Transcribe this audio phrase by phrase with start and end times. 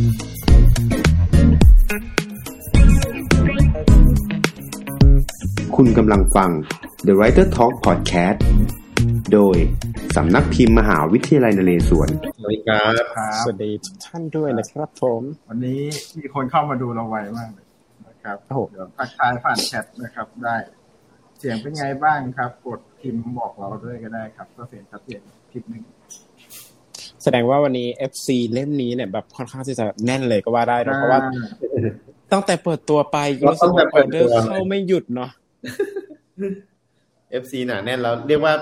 [0.00, 6.50] คุณกำลังฟัง
[7.06, 8.38] The Writer Talk Podcast
[9.32, 9.56] โดย
[10.16, 12.08] สำนักพิมพ์มหาวิทยาลัยนเรศวร
[12.38, 15.80] สวัสดีครับครับสวัสดีทุกท่านด้วยนะครับผม วันนี้
[16.18, 17.66] มีคนเข้ามาดูเราไวมากเลย
[18.08, 20.56] นะครับโอ้โหเดี๋ยวทักทายผ่านแชทนะครับได้
[21.38, 25.20] เสียงเป็นไงบ้างครับ กดพิมพ์บอกเราด้วยก็ได้ครับก็เสียงชัดเจน
[25.50, 25.82] คลิปหนึ่ง
[26.27, 26.27] แส
[27.34, 31.20] ดงว่าวันนี้ FC เล่มนี้เนี่ยแบบค่อนข้างที่จะแน่นเลยก็ว่าได้เนอะเพราะว่า
[32.32, 33.16] ตั้งแต่เปิดตัวไป
[33.52, 35.30] รู้สึกว่าออเดอร์เข้าไม่หยุดเนาะ
[37.42, 38.54] FC หนาแน่นแล้วเรียกว่า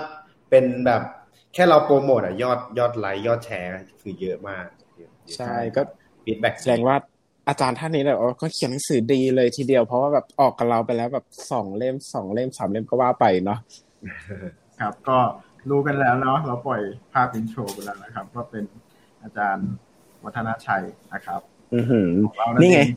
[0.49, 1.01] เป็นแบบ
[1.53, 3.71] แค่เราโปรโมทอะยอดยอดไลค์ยอดแชร์
[4.01, 4.65] คือเยอะมาก
[5.35, 5.81] ใช่ก็
[6.23, 6.95] feedback แสดงว่า
[7.47, 13.59] อาจารย์ท่านนี้เนี่ยก็เขียนหนังสือดีเลยทีเดียวเพราะว่าแบบออกกับเราไปแล้วแบบสองเล่มสองเล่มสามเล่มก็ว่าไปเนาะ
[14.79, 15.17] ครับก็
[15.69, 16.81] รู้กันแล้วเนาะเราปล่อย
[17.13, 18.63] ภาพ intro ไปแล้วนะครับ ก็เป็น
[19.23, 19.69] อาจารย์
[20.23, 21.41] วัฒนชัยนะครับ
[21.73, 22.87] อือหือของเรานี่ไงเอง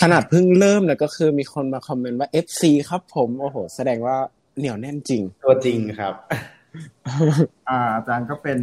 [0.00, 4.16] ขนาดเพิ่งเริ่มเนี่ยก็คือมีคนมาคอมเมนต์ว่า FC ครับผมโอ้โห แสดงว่า
[4.58, 6.14] เหนียวแน่นจริง ตัวจริงครับ
[7.68, 8.58] อ่า อาจารย์ก็เป็น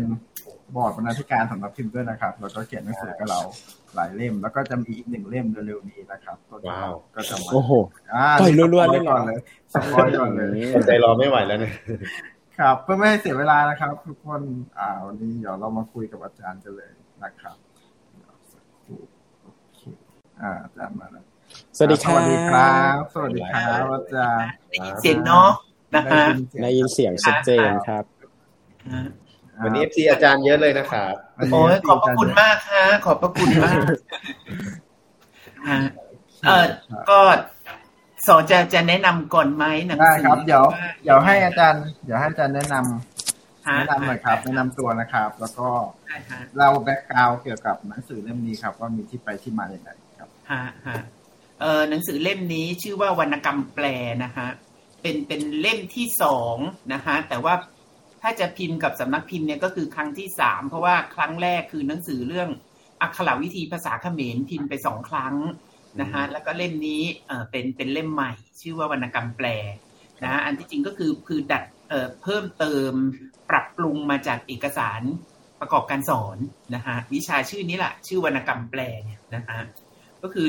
[0.75, 3.39] บอร์ดบรรณาธิการสำนักพิมพ์ด้วยนะครับ แล้วก็เขียนหนังสือกับเรา
[3.95, 7.71] หลายเล่ม แล้วก็จะมีอีกหนึ่งเล่มเร็วๆนี้นะครับก็จะว้าวก็จะมาโอ้โห
[8.14, 9.39] อ่าปล่อยรัวๆสปเลยเหรอก่อนเลย
[9.73, 11.73] สปอยก่อนเลยอดใจรอไม่ไหวแล้วเนี่ย
[12.64, 14.42] ครับ เพื่อไม่ให้เสียเวลานะครับ ทุกคน
[14.80, 16.92] อ่าวันนี้เดี๋ยวเรามาคุยกับอาจารย์กันเลย
[17.23, 17.55] นะครับ
[18.14, 19.00] เดี๋ยวสักครู่
[19.44, 19.80] โอเค
[20.42, 21.25] อ่าอาจารย์มาแล้ว
[21.78, 25.50] สวัสดีคสรับวัสดีครับ สวัสดีครับอาจารย์ได้ยินเสียงเนาะ
[25.95, 26.23] นะคะ
[26.64, 28.03] ได้ยินเสียงชัดเจนครับ
[28.89, 29.08] อ่า
[29.64, 33.75] วันนี้ FC อาจารย์เยอะเลยนะครับวันนี้โอ้ยขอบพระคุณมากค่ะ ขอบพระคุณมาก
[35.70, 35.77] ฮะ
[36.48, 36.66] เออ
[37.09, 37.20] ก็
[38.27, 45.69] สอนจะจะแนะนำก่อนไหมหนังได้สือครับเดี๋ยวว่าเดี๋ยวให้อาจารย์เดี๋ยวให้อาจารย์แนะนำฮะแนะนำหน่อยครับ แนะนำตัวนะครับ แล้วก็
[46.07, 50.95] ได้ฮะเล่าแบ็กกราวเกี่ยวกับหนังสือเล่มนี้ครับ ว่ามีที่ไปที่มาอย่างไรครับฮะฮะ
[51.61, 53.85] เออหนังสือเล่มนี้ชื่อว่าวรรณกรรมแปล
[54.23, 54.47] นะฮะ
[55.02, 56.58] เป็นเป็นเล่มที่สอง
[56.93, 57.53] นะฮะแต่ว่า
[58.21, 62.49] ถ้าจะพิมพ์กับสำนักพิมพ์เนี่ยก็คือครั้งที่สามเพราะว่าครั้งแรกคือหนังสือเรื่อง
[63.02, 65.36] อักขระวิธีภาษาเขมรพิมพ์ไปสองครั้ง
[66.02, 68.31] นะฮะแล้วก็เล่มนี้เออเป็นเป็นเล่มใหม่
[68.61, 69.48] ชื่อว่าวรรณกรรมแปล
[70.23, 72.92] นะฮะอันที่จริงก็คือคือดัดเอ่อเพิ่มเติม
[73.49, 75.02] ปรับปรุงมาจากเอกสาร
[75.61, 76.37] ประกอบการสอน
[76.76, 79.61] นะฮะวิชาชื่อนี้แหละชื่อวรรณกรรมแปลเนี่ยนะฮะ
[80.23, 80.48] ก็คือ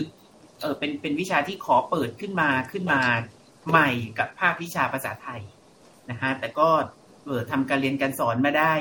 [0.60, 3.00] เออเป็นเป็นวิชาที่ขอเปิดขึ้นมาขึ้นมา
[3.69, 5.41] ใหม่กับภาควิชาภาษาไทย
[6.11, 6.69] นะฮะแต่ก็
[7.26, 8.75] เออทำการเรียนการสอนมาได้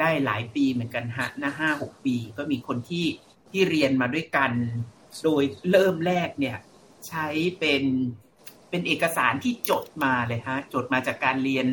[0.00, 3.06] ได้หลายปีเหมือนกันฮะนะห้าหกปี ก็มีคนที่
[3.50, 4.52] ที่เรียนมาด้วยกัน
[5.22, 6.56] โดยเริ่มแรกเนี่ย
[7.08, 7.26] ใช้
[7.58, 7.82] เป็น
[8.70, 11.66] เป็นเอกสารที่จดมาเลยฮะ จดมาจากการเรียน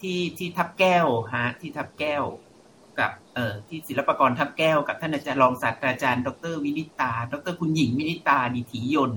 [0.00, 2.22] ที่ที่ทับแก้วฮะ ที่ทับแก้ว
[2.98, 9.12] กับเอ่อที่ศิลปกรทับแก้ว กับท่านอาจารย์รองศาสตราจารย์ ดรวินิตา ดรคุณหญิงวินิตาดิถียนต์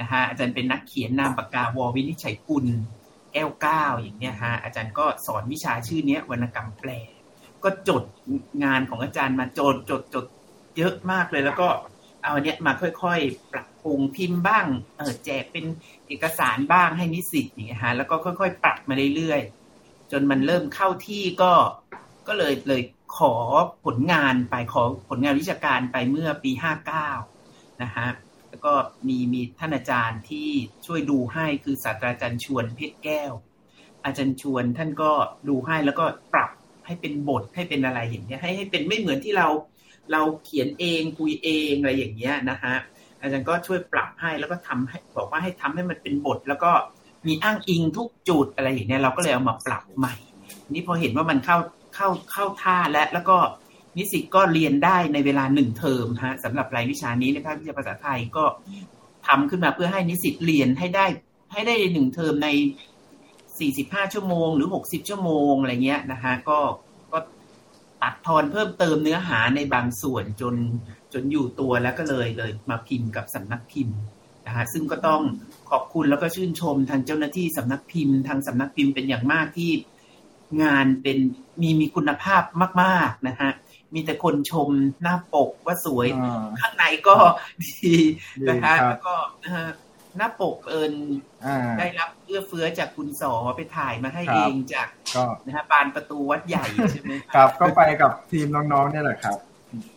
[0.00, 2.66] นะฮะอาจารย์เป็นนักเขียนนามปากกาวอวินิจฉัยกุล
[3.32, 6.90] แก้วเก้าอย่างเนี้ยฮะอาจารย์ก็สอนวิชาชื่อเนี้ยวรรณกรรมแปล
[7.64, 8.02] ก็จด
[8.64, 10.24] งานของอาจารย์มาจดจดจด
[10.76, 11.68] เยอะมากเลยแล้วก็
[12.24, 15.64] เอาเนี้ยมาค่อยๆ ปรับปรุงพิมพ์บ้าง เออแจกเป็น
[16.06, 21.52] เอกสารบ้างให้นิสิตอย่างเงี้ยฮะแล้วก็ค่อยๆ ปรับมาเรื่อยๆ จนมันเริ่มเข้าที่ก็
[22.28, 22.82] ก็เลยเลย
[23.18, 23.34] ขอ
[23.84, 27.08] ผลงานไปขอผลงานวิชาการไปเมื่อปีห้าเก้า
[27.82, 28.08] นะฮะ
[28.50, 28.72] แล้วก็
[29.08, 30.48] มีมีท่านอาจารย์ที่
[30.86, 33.32] ช่วยดูให้คือศาสตราจารย์ชวนเพชรแก้ว
[34.04, 35.10] อาจารย์ชวนท่านก็
[35.48, 36.04] ดูให้แล้วก็
[36.34, 36.50] ปรับ
[36.86, 39.48] ให้เป็นบทให้เป็นอะไรอย่างเงี้ยให้ให้เป็นไม่เหมือนที่เรา
[40.12, 42.74] เราเขียนเองคุยเองอะไรอย่างเงี้ยนะฮะ
[43.20, 46.70] อาจารย์ก็ช่วยปรับให้แล้วก็ทำให้บอกว่าให้ทำให้มันเป็นบท แล้วก็
[47.26, 50.14] มีอ้างอิงทุกจุดอะไรอย่างเงี้ยเราก็เลยเอามาปรับใหม่
[50.70, 51.58] นี่พอเห็นว่ามันเข้า
[51.94, 53.36] เข้าเข้าท่าและแล้วก็
[53.96, 58.44] นิสิตก็เรียนได้ในเวลาหนึ่งเทอมฮะสำหรับรายวิชานี้ในภาควิชาภาษาไทยก็
[59.26, 61.06] ทำขึ้นมาเพื่อให้นิสิตเรียนให้ได้
[61.52, 62.48] ให้ได้หนึ่งเทอมใน
[63.50, 66.58] 45 ชั่วโมง หรือ 60 ชั่วโมงอะไรเงี้ยนะฮะก็
[68.04, 70.54] ตัดทอนเพิ่มเติมเนื้อหาในบางส่วนจน
[71.12, 73.96] จนอยู่ตัวแล้วก็เลยเลยมาพิมพ์กับสำนักพิมพ์
[74.46, 75.22] นะฮะซึ่งก็ต้อง
[75.70, 79.70] ขอบคุณแล้วก็ชื่นชมทางเจ้าหน้าที่สำนักพิมพ์ทางสำนักพิมพ์เป็นอย่างมากที่
[80.62, 81.18] งานเป็น
[81.60, 82.42] มีมีคุณภาพ
[82.82, 83.50] มาก ๆนะฮะ
[83.94, 84.68] มีแต่คนชม
[85.02, 87.16] หน้าปกว่าสวยอ่าข้างในก็
[87.62, 87.96] ดีดี
[88.48, 89.14] นะคะครับแล้วก็
[89.44, 89.68] นะฮะ
[90.16, 90.92] หน้าปกเอิญ
[91.46, 99.38] อ่าได้รับเอื้อเฟื้อจากคุณสอไปถ่ายมาให้ครับเองจากก็นะฮะบานประตูวัดใหญ่ใช่ไหมครับ ก็ไปกับทีมน้องๆเนี่ยแหละครับ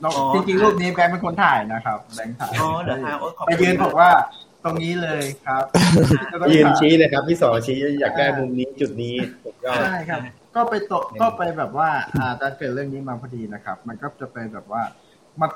[0.04, 4.10] น้องอ๋อจริงๆรูปนี้แบงค์เป็นคนถ่ายนะครับแบงค์ถ่ายอ๋อเหรอฮะโอ้ขอบไปคุณยืนบอกว่า
[4.64, 5.64] ตรงนี้เลยครับ
[6.54, 10.20] ยืนชี้เลยครับพี่สอชี้อยากได้มุมนี้จุดนี้สุดยอดใช่ครับ
[10.56, 11.90] ก็ไปโตะก็ไปแบบว่า
[12.20, 14.82] อ่าอาจารย์เกิดเรื่องนี้มาพอดีนะครับ มันก็จะไปแบบว่า
[15.40, 15.48] มา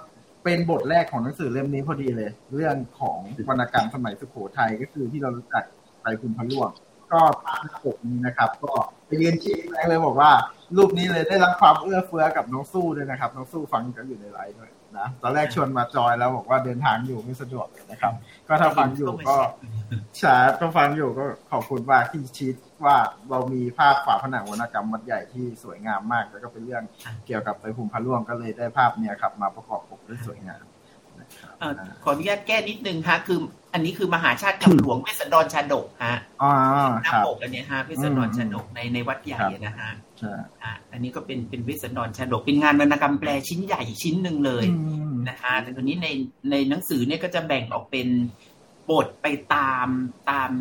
[0.43, 3.17] เป็นบทแรกของหนังสือเล่มนี้พอดีเลย เรื่องของ
[3.49, 5.63] วรรณกรรมสมัยสุโขทัยก็คือที่เรารู้จัก
[6.01, 6.69] ไปคุณพระล่วง
[7.11, 8.71] ก็ภาพปกนี้นะครับ ก็
[9.07, 10.31] ไปยืนชี้แรงเลยบอกว่า
[10.77, 18.13] รูปนี้เลยได้รับความเอื้อเฟื้อกับน้องสู้ด้วยนะครับ น้องสู้ฟังกันอยู่ในไลฟ์ด้วยนะตอนแรกชวนมาจอยแล้วบอกว่าเดินทางอยู่ไม่สะดวกนะครับ
[18.47, 19.35] ก็ถ้าฟังอยู่ก็
[20.21, 22.51] ชาถ้าฟังอยู่ก็ขอบคุณมากที่ชี้
[22.85, 22.97] ว่า
[23.29, 26.83] เรามีภาพฝาผนังวรรณกรรมวัดใหญ่ที่สวยงามมาก แล้วก็เป็นเรื่อง
[27.25, 30.63] เกี่ยวกับไปภูมิพะร่วงก็เลยได้ภาพเนี้ยครับ มาประกอบปกด้สวยงาม
[32.03, 33.39] ขออนุญาตแก้นิดนึงฮะ คือ
[33.73, 36.51] อันนี้คือมหาชาติคำหลวงเวสดรชาดกฮะอ๋อ
[37.03, 39.89] หน้าปกอันนี้ฮะเวสดรชาดกในในวัดใหญ่นะฮะ
[40.91, 44.65] อันนี้ก็เป็นเป็นเวสดรชาดกเป็นงานวรรณกรรมแปลชิ้นใหญ่ชิ้นหนึ่งเลย
[45.27, 46.07] นะฮะแต่ตัวนี้ใน
[46.51, 48.07] ในหนังสือเนี่ยก็จะแบ่งออกเป็น
[48.89, 49.87] บทไปตาม
[50.29, 50.51] ตาม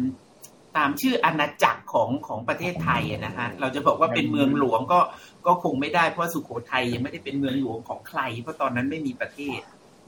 [0.76, 5.00] ตามชื่ออาณาจักรของของประเทศไทยนะฮะเราจะบอกว่าเป็นเมืองหลวงก็
[5.46, 9.61] ก็คงไม่ได้เพราะสุโขทัยยังไม่ได้เป็นเมืองหลวงของใคร เพราะตอนนั้นไม่มีประเทศ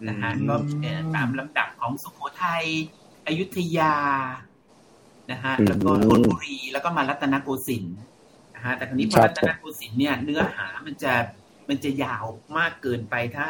[0.08, 0.54] นะฮะก็
[1.14, 2.64] ตามลำดับของสุโขทัย
[3.26, 3.94] อยุธยา
[5.30, 7.96] นะฮะแล้วก็ธนบุรีแล้วก็มารัตนโกสินทร์
[8.54, 11.12] นะฮะแต่ครนี้พอรัตนโกสินทร์เนี่ยเนื้อหามันจะ
[11.68, 12.24] มันจะยาว
[12.58, 13.48] มากเกินไปถ้า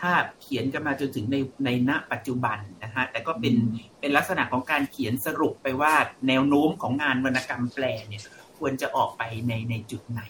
[0.00, 3.54] ถ้าเขียนกันมาจนถึงในในณปัจจุบันนะฮะแต่ก็เป็น
[4.00, 5.94] เป็นลักษณะของการเขียนสรุปไปว่า
[6.28, 8.22] แนวโน้มของงานวรรณกรรมแปลเนี่ย
[8.58, 10.22] ควรจะออกไปในในจุดไหน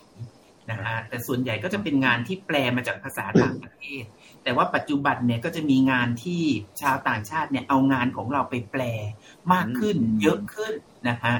[0.70, 4.04] นะฮะแต่ส่วนใหญ่ก็จะเป็นงานที่แปลมาจากภาษาต่างประเทศ
[4.44, 6.42] แต่ว่าปัจจุบันเนี่ยก็จะมีงานที่
[6.80, 8.82] ชาวต่างชาติเนี่ยเอางานของเราไปแปล
[9.52, 10.74] มากขึ้น เยอะขึ้น
[11.08, 11.36] นะฮะ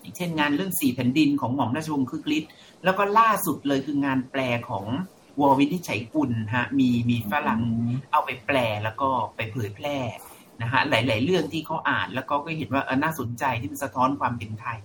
[0.00, 2.50] อย่างเช่นงานเรื่องสี่แผ่นดินของหม่อมราชวงศ์คึกฤทธิ์
[2.84, 4.86] แล้วก็ล่าสุดเลยคืองานแปลของ
[5.40, 7.60] วอวินิชัยกุลฮะมีมีฝรั่ง
[8.12, 9.96] เอาไปแปลแล้วก็ไปเผยแพร่
[10.62, 14.78] นะฮะหลาย ๆ เรื่องที่เขาอ่านแล้วก็ก็เห็นว่าเออน่าสนใจที่มันสะท้อนความเป็นไทย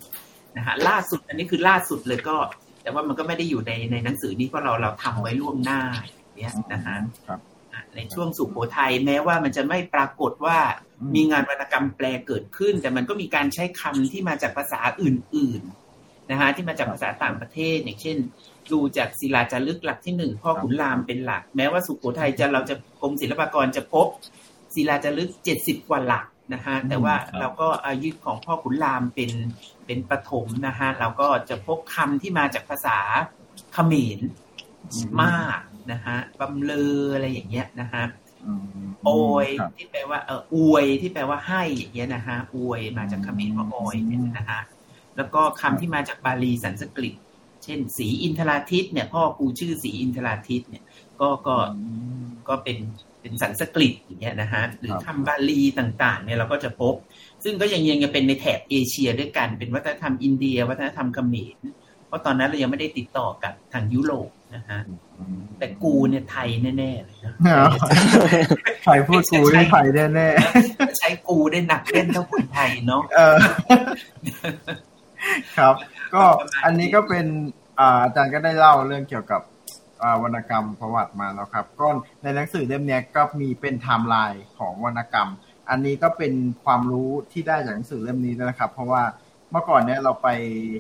[0.58, 2.38] นะฮะล่าสุดอันนี้คือล่าสุดเลยก็
[2.82, 5.82] แต่ว่ามันก็ไม่ได้อยู่ในในหนังสือนี้เพราะเราเราทำไว้ล่วงหน้า
[6.38, 6.98] เนี้ยนะฮะ
[7.96, 10.58] ในช่วงสุโขทัยแม้ว่ามันจะไม่ปรากฏว่า
[11.16, 18.18] มีงานวรรณกรรมแปลเกิดขึ้น แต่มันก็มีการใช้คำที่มาจากภาษาอื่นๆนะฮะที่มาจากภาษาต่างประเทศ อย่างเช่น
[18.72, 24.08] ดูจากศิลาจารึกหลักที่หนึ่งพ่อขุนรามเป็นหลัก แม้ว่าสุโขทัยจะเราจะกรมศิลปากรจะพบ
[24.76, 29.32] ศิลาจารึกเจ็ดสิบกว่าหลักนะฮะแต่ว่าเราก็อายุของพ่อขุนรามเป็น
[29.86, 33.00] เป็นปฐมนะฮะเราก็จะพบคำที่มาจากภาษา
[33.74, 34.20] เขมร
[35.22, 35.60] มาก
[35.92, 38.04] นะฮะบำเลออะไรอย่างเงี้ยนะฮะ
[39.06, 39.10] โอ
[39.46, 39.48] ย
[39.78, 44.62] ที่แปลว่าเอออวยที่แปลว่าให้อย่างเงี้ยนะฮะอวยมาจากคำว่าออยเนี่ยนะฮะ
[45.18, 47.16] แล้วก็คำที่มาจากบาลีสันสกฤต
[47.64, 50.84] เช่น สีอินทราทิตเนี่ย พ่อกูชื่อสีอินทราทิตเนี่ย
[51.22, 51.56] ก็ก็
[52.50, 52.78] ก็เป็น
[53.22, 56.94] เป็นสันสกฤตอย่างเงี้ยนะฮะหรือคำบาลีต่างๆ เนี่ยเราก็จะพบ
[57.44, 61.58] ซึ่งก็ยังยังเป็นในแถบเอเชียด้วยกันเป็นวัฒนธรรมอินเดีย วัฒนธรรมเขมร
[62.08, 64.80] เพราะตอนนั้นเรายังไม่ได้ติดต่อกับทางยุโรปนะฮะ
[65.58, 67.34] แต่กูเนี่ยไทยแน่ๆเลยนะ
[68.84, 73.02] ใครพูดกูได้ไทยแน่ๆใช้กูได้หนักเล่นเท่าคนไทยเนาะ
[75.58, 75.76] ครับ
[76.14, 76.24] ก็
[76.66, 77.26] อันนี้ก็เป็น
[77.80, 79.42] อาจารย์ก็ได้เล่าเรื่องเกี่ยวกับ
[80.24, 81.88] วรรณกรรมประวัติมาแล้วครับ ก็
[82.24, 85.30] ในหนังสือเล่มนี้ก็มีเป็นไทม์ไลน์ของวรรณกรรม
[85.70, 86.34] อันนี้ก็เป็น
[86.64, 89.04] ความรู้ที่ได้จากหนังสือเล่มนี้นะครับ เพราะว่า
[89.52, 90.28] เมื่อก่อนเนี่ยเราไป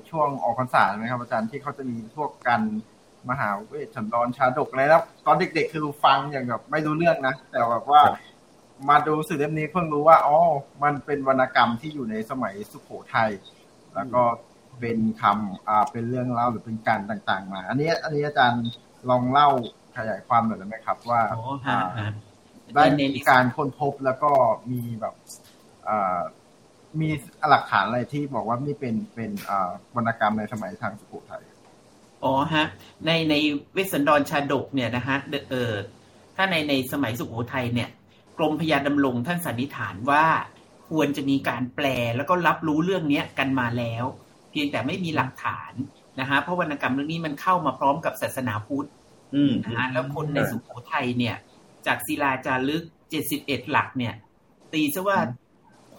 [0.09, 2.61] ช่วงออกพรรษาไหมครับอาจารย์ที่เขาจะมีพวกกัน
[3.29, 8.01] มหาเวชชันดรชาดกอะไรแล้ว ตอนเด็กๆคือฟังอย่างแบบไม่รู้เรื่องนะ แต่แบบว่า
[8.89, 10.37] มาดูสื่อเล่มนี้เพิ่งรู้ว่าอ๋อ
[10.83, 13.29] มันเป็นวรรณกรรมที่อยู่ในสมัยสุโขทัย
[13.95, 14.21] แล้วก็
[14.79, 18.65] เป็นคำอ่าเป็นเรื่องเล่าหรือเป็นการต่างๆ มา อันนี้อันนี้อาจารย์
[19.09, 19.49] ลองเล่า
[19.97, 21.21] ขยายความหน่อยได้ไหมครับ ว่า
[22.75, 24.31] ได้มีการค้นพบแล้วก็
[24.71, 25.15] มีแบบ
[25.87, 26.19] อ่า
[27.01, 27.09] มี
[27.49, 29.31] หลักฐานอะไรที่บอกว่านี่เป็นเป็น
[29.95, 31.43] วรรณกรรมในสมัยทางสุโขทัย
[32.23, 32.65] อ๋อฮะ
[33.05, 33.35] ในใน
[33.73, 35.17] เวสสันดรชาดกเนี่ยนะฮะ
[35.49, 35.73] เออ
[36.35, 37.89] ถ้าในในสมัยสุโขทัยเนี่ย
[38.37, 40.25] กรมพยาดำรงท่านสันนิษฐานว่า
[40.89, 41.87] ควรจะมีการแปล
[42.17, 44.05] แล้วก็รับรู้เรื่องเนี้ยกันมาแล้ว
[44.51, 45.73] เพียงแต่ไม่มีหลักฐาน
[46.19, 48.89] นะฮะเพราะวรรณกรรมเรื่องนี้มันเข้ามาพร้อมกับศาสนาพุทธ
[49.65, 51.35] นะฮะแล้วคนในสุโขทัยเนี่ย
[51.85, 54.13] จากศิลาจารึกเจ็ดสิบเอ็ดหลักเนี่ย
[54.73, 55.19] ตีซะว่า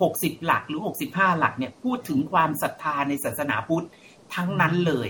[0.03, 3.87] หกสิบหลักหรือหกสิบห้าหลักเนี่ยพูดถึงความศรัทธาในศาสนาพุทธ
[4.35, 5.09] ทั้งนั้นเลย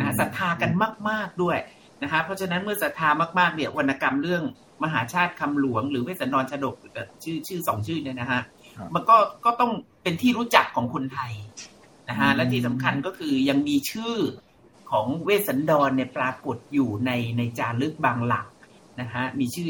[0.00, 0.70] นะศรัทธากัน
[1.08, 1.58] มาก ๆด้วย
[2.02, 4.42] นะคะเพราะฉะนั้นเมื่อศรัทธามากๆเนี่ยวรรณกรรมเรื่อง
[4.82, 6.74] มหาชาติคำหลวง หรือเวสสันดรชาดก
[7.22, 8.40] ชื่อชื่อสองชื่อเนี่ยนะฮะ
[8.94, 11.32] มันก็ก็ต้องเป็นที่รู้จักของคนไทย
[12.08, 14.16] นะฮะและที่สำคัญก็คือยังมีชื่อ
[14.90, 18.46] ของเวสสันดรเนี่ยปรากฏอยู่ในในจารึกบางหลัก
[19.00, 19.68] นะฮะมีชื่อ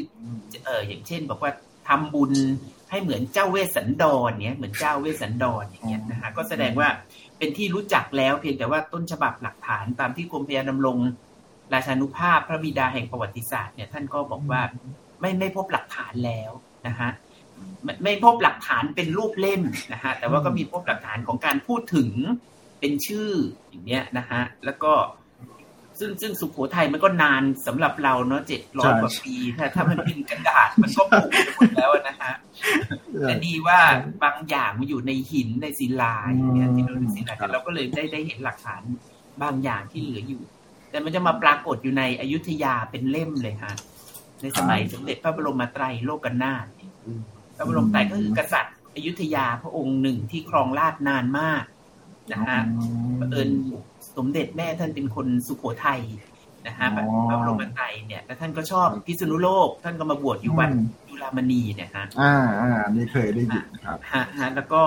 [0.65, 1.53] เอออย่างเช่น บอกว่า
[1.89, 2.33] ทำบุญ
[2.91, 6.89] ให้เหมือนเจ้าเวสสันดรเนี่ยเหมือนเจ้าเวสสันดรอย่างเงี้ยนะฮะก็แสดงว่า
[7.39, 10.97] เป็นที่รู้จักแล้วเพียงแต่ว่าต้นฉบับหลักฐานตามที่กรมพยาดำรง
[11.75, 14.63] ราชานุภาพพระบิดาแห่งประวัติศาสตร์เนี่ยท่านก็บอกว่า
[15.21, 16.51] ไม่ไม่พบหลักฐานแล้ว
[16.87, 17.11] นะฮะ
[17.85, 22.11] ไม่ไม่พบหลักฐานเป็นรูปเล่มนะฮะแต่ว่าก็มีพบหลักฐานของการพูดถึง
[22.81, 23.31] เป็นชื่อ
[23.69, 24.93] อย่างเนี้ยนะฮะแล้วก็
[25.99, 32.35] ซึ่งซึ่งสุโขทัยมันก็นานสำหรับเราเนาะเจ็ดร้อยกว่าปี ถ้าถ้ามันเป็นกระดาษมันก็ผุไปหมดแล้วนะฮะ
[33.23, 33.79] แต่ดีว่า
[34.25, 38.83] บางอย่างมันอยู่ในหินในศิลาอย่างเงี้ยที่เราดูศิลาเราก็เลยได้ได้เห็นหลักฐาน
[39.43, 40.43] บางอย่างที่เหลืออยู่
[40.91, 43.75] แต่มันจะมาปรากฏอยู่ในอยุธยาเป็นเล่มเลยฮะ
[44.41, 46.67] ในสมัยสมเด็จพระบรมไตรโลกนาถ
[47.57, 51.65] พระบรมไตรก็คือกษัตริย์อยุธยาพระองค์หนึ่งที่ครองราชนานมาก
[52.33, 52.61] นะฮะ
[53.31, 53.51] เอิญ
[54.19, 56.01] สมเด็จแม่ท่านเป็นคนสุโขทัย
[56.67, 56.89] นะฮะ
[57.29, 60.71] พระบรมไตรเนี่ยแล้วท่านก็ชอบพิษณุโลก ท่านก็มาบวชอยู่วัด
[61.09, 64.83] จุฬามณีเนี่ยฮะอ่าอ่านี่เคยได้ยินครับฮะฮะแล้วก็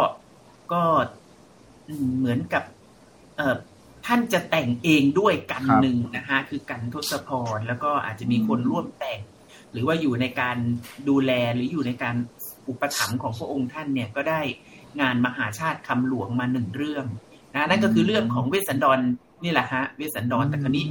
[0.73, 0.81] ก็
[2.17, 2.63] เหมือนกับ
[3.37, 3.55] เอ่อ
[4.05, 9.19] ท่านจะแต่งเองด้วยกันหนึ่งนะฮะคือกันทศพรแล้วก็อาจจะมีคนร่วมแต่ง
[9.71, 10.57] หรือว่าอยู่ในการ
[11.09, 12.15] ดูแลหรืออยู่ในการ
[12.67, 14.41] อุปถัมภ์ของพระองค์ท่านเนี่ยก็ได้
[15.01, 17.05] งานมหาชาติคำหลวงมาหนึ่งเรื่อง
[17.55, 18.99] นะนั่นก็คือเรื่องของเวสสันดร
[19.43, 20.85] นี่แหละฮะเวสสันดรแต่ครนี้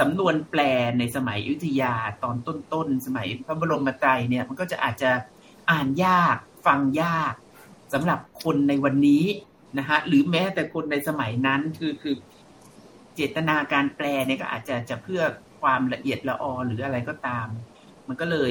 [0.00, 0.60] สำนวนแปล
[0.98, 5.10] ในสมัยอยุธยาตอนต้นๆสมัยพระบรมไตรเนี่ย มันก็จะอาจจะ
[5.70, 6.36] อ่านยาก
[6.66, 7.34] ฟังยาก
[7.92, 9.24] สำหรับคนในวันนี้
[9.78, 12.14] นะฮะหรือแม้แต่คนในสมัยนั้นคือคือ
[13.14, 15.22] เจตนาการแปลเนี่ยก็อาจจะจะเพื่อ
[15.62, 17.46] ความละเอียดละออหรืออะไรก็ตาม
[18.08, 18.50] มันก็เลย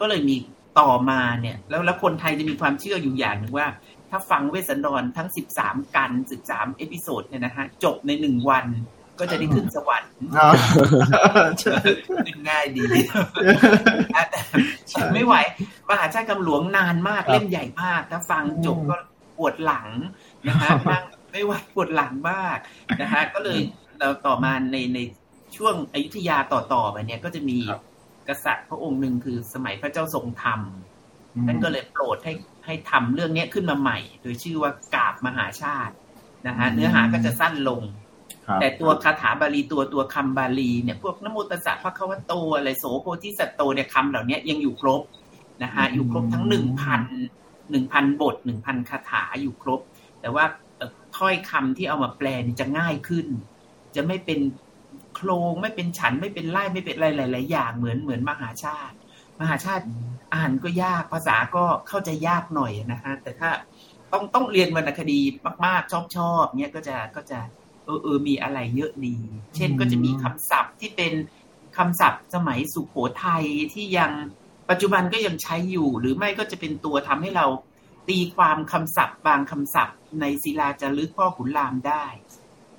[0.00, 0.36] ก็เลยมี
[0.80, 3.66] ต่อมาเนี่ย แล้วแล้วคนไทยจะมีความเชื่ออยู่อย่างหนึ่งว่า
[4.10, 8.66] ถ้าฟังเวสสันดรทั้งสิบสามกัณฑ์สิบสาม episode เนี่ยนะฮะ จบในหนึ่งวัน
[9.18, 10.12] ก็จะได้ขึ้นสวรรค์
[12.48, 12.84] ง่ายดี
[14.92, 15.34] แต่ไม่ไหว
[15.88, 18.96] มหาชาติกำหลวงนานมากเล่มใหญ่มาก ถ้าฟังจบก็
[19.38, 19.88] ปวดหลัง
[20.48, 22.58] นะฮะนั่งไม่ไหวปวดหลังมาก
[23.00, 23.58] นะฮะ ก็เลย
[23.98, 24.98] เราต่อมาในใน
[25.56, 27.58] ช่วงอยุธยาต่อต่อไปเนี่ย ก็จะมี
[28.28, 30.60] กษัตริย์พระองค์หนึ่งคือสมัยพระเจ้าทรงธรรม
[31.46, 32.32] ท่านก็เลยโปรดให้
[32.66, 35.94] ให้ทำเรื่องนี้ขึ้นมาใหม่ โดยชื่อว่ากาบมหาชาติ
[36.46, 37.82] นะฮะเนื้อหาก็จะสั้นลง
[38.60, 45.02] แต่ตัวคาถาบาลีตัวตัวคำบาลีเนี่ยพวกนโมตัสสะพระคัมภโตอะไรโสโพธิสัตโตเนี่ยคำเหล่านี้ยังอยู่ครบ
[45.62, 47.02] นะฮะอยู่ครบทั้งหนึ่งพัน
[47.70, 49.80] หนึ่งพันบทหนึ่งพันคาถาอยู่ครบ
[50.20, 50.44] แต่ว่า
[51.16, 52.28] ถ้อยคำที่เอามาแปล
[52.60, 53.26] จะง่ายขึ้น
[53.94, 54.40] จะไม่เป็น
[55.14, 58.96] โครงไม่เป็นฉันไม่เป็นไล่ไม่เป็นอะไรหลายๆอย่างเหมือนเหมือนมหาชาติ
[59.40, 59.84] มหาชาติ
[60.34, 63.50] อ่านก็ยากภาษาก็เข้าใจยากหน่อยนะฮะแต่ถ้า
[64.12, 65.20] ต้องต้องเรียนวรรณคดี
[65.66, 67.38] มาก ๆ ชอบชอบเนี้ยก็จะก็จะ
[67.84, 69.16] เออเออมีอะไรเยอะดี
[69.56, 71.12] เช่นก็จะมีคำศัพท์ที่เป็น
[71.76, 74.12] คำศัพท์สมัยสุโขทัยที่ยัง
[74.70, 77.46] ปัจจุบันก็ยังใช้อยู่ หรือไม่ก็จะเป็นตัวทำให้เรา
[78.08, 82.04] ตีความคำศัพท์ บางคำศัพท์ ในศิลาจารึกพ่อขุนรามได้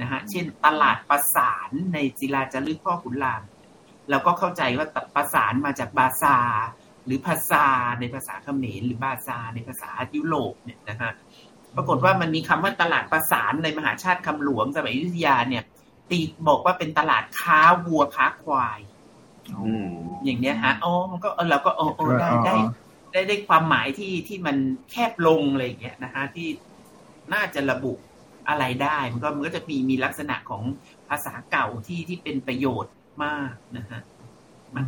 [0.01, 3.41] นะฮะเช่น ตลาดประสานในศิลาจารึกพ่อขุนราม
[4.09, 6.37] เราก็เข้าใจว่าประสานมาจากบาซา
[7.05, 7.65] หรือภาษา
[7.99, 11.11] ในภาษาเขมรหรือบาซาในภาษายุโรปเนี่ยนะฮะ
[11.75, 15.63] ปรากฏว่ามันมีคำว่าตลาดประสานในมหาชาติคำหลวงสมัยอยุธยาเนี่ย
[16.09, 18.79] ตีบอกว่าเป็นตลาดค้าวัวค้าควาย
[20.25, 21.85] อย่างเนี้ยฮะอ๋อมันก็เราก็โอ้
[22.21, 22.55] ได้ได้
[23.11, 24.57] ได้ได้ความหมายที่ที่มัน
[24.91, 26.47] แคบลงอะไรอย่างเงี้ยนะฮะที่
[27.33, 27.93] น่าจะระบุ
[28.49, 30.63] อะไรได้ มันก็มันก็จะมีมีลักษณะของ
[31.09, 32.93] ภาษาเก่าที่ที่เป็นประโยชน์
[33.24, 34.00] มากนะฮะ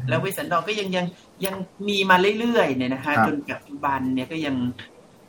[0.10, 1.06] แล้วเวสันดรก็ยังยัง
[1.46, 1.56] ยัง
[1.88, 4.56] มีมาเรื่อยๆเนี่ยนะฮะจนปัจจุบันเนี่ยก็ยัง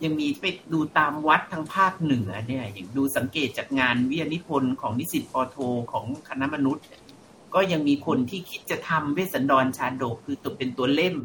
[0.04, 5.57] ยังมีไปดูตามวัดทางภาคเหนือเนี่ย อย่างดูสังเกตจากงานวิทยานิพนธ์ของนิสิตปอโท
[5.92, 6.85] ของคณะมนุษย์
[7.54, 11.16] ก็ยังมีคนที่คิดจะทำเวสันดรชาดกคือตัวเป็นตัวเล่ม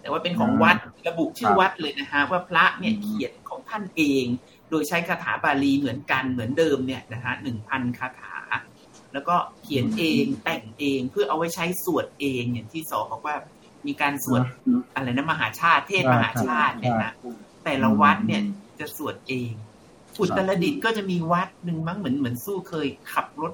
[0.00, 0.76] แต่ว่าเป็นของวัด
[1.08, 4.24] ระบุชื่อวัดเลยนะฮะว่าพระเนี่ยเขียนของท่านเอง
[4.70, 8.35] โดยใช้คาถาบาลีเหมือนกันเหมือนเดิมเนี่ยนะฮะหนึ่งพันคาถา
[9.12, 13.36] แล้วก็เขียนเองแต่งเองเพื่อเอาไว้ใช้สวดเองอย่างที่สอบอกว่า
[13.86, 14.42] มีการสวด
[14.94, 17.12] อะไรนะมหาชาติเทศมหาชาติเนี่ยนะ
[17.64, 18.42] แต่ละวัดเนี่ย
[18.80, 19.50] จะสวดเอง
[20.20, 23.52] อุตรดิตก็จะมีวัดหนึ่งมั้งเหมือนเหมือนสู้เคยขับรถ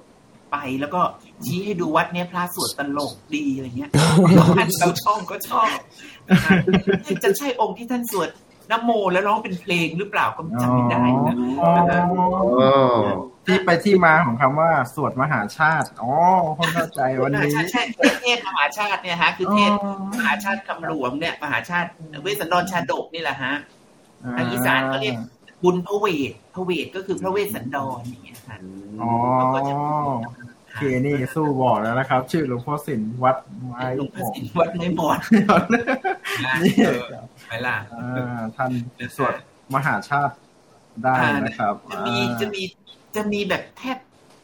[0.52, 1.00] ไป แล้วก็
[1.44, 3.90] ชี้ให้ดูวัดเนี้ยพระสวดตลกดีอะไรเงี้ย
[4.58, 5.76] ท่านเราช่องก็ชอบ
[7.24, 8.28] จะใช่องค์ที่ท่านสวด
[8.72, 11.36] นโมแล้วร้องเป็นเพลงหรือเปล่าก็จำไม่ได้นะ
[13.46, 16.12] ที่ไปที่มาของคำว่าสวดมหาชาติ อ๋อ
[16.74, 17.82] เข้าใจวันนี้ใช่
[18.22, 19.70] เทศมหาชาติเนี่ยฮะ คือเทศ
[20.16, 21.88] มหาชาติคำหลวงเนี่ย มหาชาติ
[22.22, 23.54] เวสสันดรชาดกนี่แหละฮะ
[24.36, 25.16] ทางอีสานก็เรียก
[25.62, 28.56] บุญพระเวทพระเวทก็คือพระเวสสันดรอย่างเงี้ยค่ะ
[29.00, 29.12] อ๋อ
[30.76, 33.36] เคนี่สู้บอกแล้วนะครับ ชื่อหลวงพ่อสินวัด
[33.66, 35.18] ไม้หลวงพ่อสินวัดไม่บอด
[36.62, 36.72] นี่
[37.52, 37.76] ไปล่ะ
[38.56, 38.70] ท่าน
[39.16, 39.34] สวด
[39.74, 40.34] มหาชาติ
[41.04, 42.62] ได้นะครับจะมีจะมี
[43.16, 43.98] จะมีแบบแทบ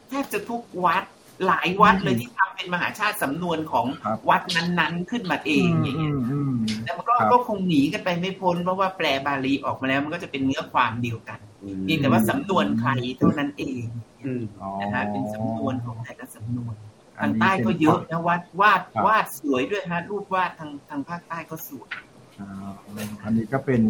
[0.09, 1.03] แทบจะทุกวัด
[1.47, 11.39] หลายวัดเลยที่ทำเป็นมหาชาติสำนวนของครับวัดนั้นๆขึ้นมาเองอย่างเงี้ยอืมอืมแต่มันก็ครับก็คงหนีกันไปไม่พ้นเพราะว่าแปลบาลีออกมาแล้วมันก็จะเป็นเนื้อความเดียวกัน
[11.83, 13.85] เพียงแต่ว่าสำนวนใครเท่านั้นเอง
[14.25, 16.75] อืมอ๋อนะฮะเป็นสำนวนของแต่ละสำนวน
[17.19, 21.89] อัทานงนี้ใต้ก็ป็นเยอะนะวาดวาดครับวาดสวยด้วยฮะรูปวาดทางทางภาคใต้ก็สวย
[22.39, 22.71] อ่า
[23.23, 23.81] อันนี้ก็เป็น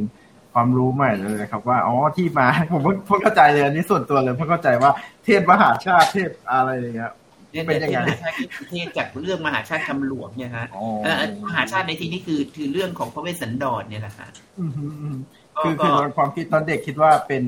[0.53, 4.91] ความรู้ใหม่เลยครับ ว่าอ๋อที่มาผมเพิ่งเพิ่งเข้าใจเลยอันนี้ส่วนตัวเลยเพิ่งเข้าใจว่า
[5.25, 7.11] เทศมหาชาติเทศอะไรอย่างเงี้ย
[7.51, 14.29] เนี่ยเป็นยังไงมหาชาติคือเทศจากเรื่องมหาชาติคำหลวงเนี่ยฮะอ๋อเอ่อมหาชาติในที่นี้คือคือเรื่องของพระเวสสันดรเนี่ยแหละฮะ
[14.59, 15.17] อืมอืมอืม
[15.55, 17.43] ก็คือก็คือตอนความคิดตอนเด็กคิดว่าเป็น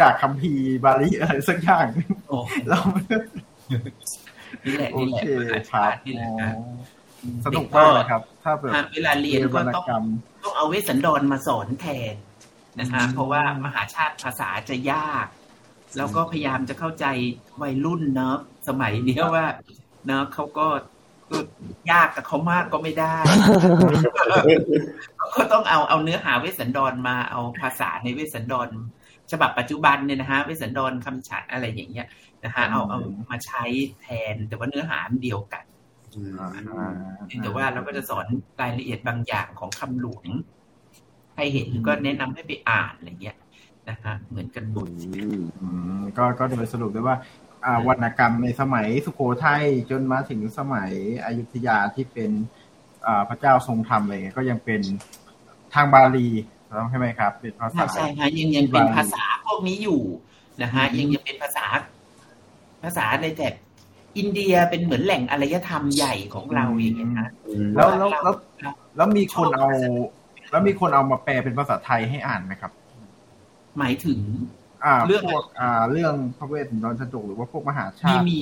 [0.00, 1.86] จากคัมภีร์บาลีอะไรสักอย่าง
[2.28, 2.82] โอ้แล้ว
[4.64, 6.54] นี่แหละโอนี่แหละเคมหาครัชาบตินี่แหละอ๋อฮะ
[7.46, 10.04] สนุกมากเลยครับ ถ้าแบบฮะเวลาเรียนก็วรรณต้องกรรม
[10.44, 12.14] ต้องเอาเวสสันดรมาสอนแทน
[12.80, 15.26] นะฮะอืมเพราะว่ามหาชาติภาษาจะยาก
[15.96, 17.06] แล้วก็พยายามจะเข้าใจ
[17.62, 18.36] วัยรุ่นเนอะ
[18.68, 19.46] สมัยเนี้ยว่า
[20.06, 20.66] เนอะเขาก็
[21.30, 21.38] ก็
[21.90, 23.16] ยากกับเขามากก็ไม่ได้
[25.34, 28.68] ก็ต้องเอาเอาเนื้อหาเวสสันดรมาเอาภาษาในเวสสันดร
[29.32, 32.08] ฉบับปัจจุบันเนี่ยนะฮะเวสสันดรคำฉันอะไรอย่างเงี้ย
[32.44, 32.98] นะฮะเอาเอา
[33.30, 33.64] มาใช้
[34.00, 35.73] แทนแต่ว่าเนื้อหามันเดียวกันอ่า
[37.42, 38.26] แต่ว่าเราก็จะสอน
[38.60, 40.24] รายละเอียดบางอย่างของคำหลวง
[41.36, 43.36] ให้เห็นก็แนะนำให้ไปอ่านอะไรเงี้ย
[43.88, 44.86] นะฮะเหมือนกันหมด
[45.60, 45.68] อื
[45.98, 47.16] มก็ก็โดยสรุปได้ว่า
[47.64, 50.90] อ่าวรรณกรรมในสมัยสุโขทัยจนมาถึงสมัย
[51.24, 52.30] อยุธยาที่เป็น
[53.06, 54.80] อ่าพระเจ้าทรงธรรมอะไรเงี้ยก็ยังเป็น
[55.74, 56.28] ทางบาลี
[56.90, 60.00] ใช่ไหมครับ เป็นภาษาใช่ฮะยังยังเป็นภาษาพวกนี้อยู่
[60.62, 61.66] นะฮะอืมยังยังเป็นภาษา
[62.82, 63.54] ภาษาในแถบ
[64.18, 67.30] อินเดียเป็นเหมือนแหล่งอารยธรรมใหญ่ของเราอย่างเงี้ยนะ
[67.76, 69.68] แล้วแล้วแล้วเราแล้วมีคนเอา
[70.50, 72.72] แล้วมีคนเอามาแปลเป็นภาษาไทยให้อ่านไหมครับ
[73.78, 74.18] หมายถึง
[74.84, 78.40] อ่าเรื่องพวกอ่า เรื่องพระเวสสันดรชนกหรือว่าพวกมหาชามีติมี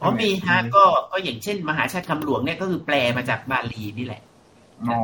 [0.00, 4.22] อ๋อใช่ไหมมีฮะอืมก็ก็อย่างเช่น มหาชาติคำหลวงเนี่ยก็คือแปลมาจากบาลีนี่แหละ
[4.88, 4.98] อ๋อ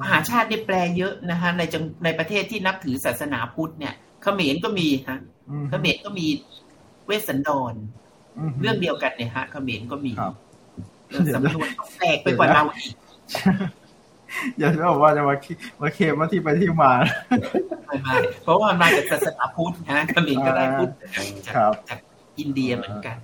[0.00, 5.18] มหาชาติเนี่ยแปลเยอะนะฮะในจังในประเทศที่นับถือศาสนาพุทธเนี่ยเขมรก็มีฮะ
[5.50, 6.26] อืมเขมรก็มี
[7.06, 7.76] เวสสันดรม
[8.60, 10.34] เรื่องเดียวกันเนี่ยฮะเขมรก็มีครับ
[11.08, 12.94] เรื่องสำนวนต้องแปลกไปกว่าเราอีก
[14.58, 16.92] อย่าจะบอกว่าจะมาคิมาเคลมว่าที่ไปที่มา
[17.86, 20.90] ไม่ไม่เพราะว่ามันมาจากศาสนาพุทธนะเขมรก็ได้พุทธ
[21.46, 21.98] จากครับจาก
[22.38, 23.16] อินเดียเหมือนกัน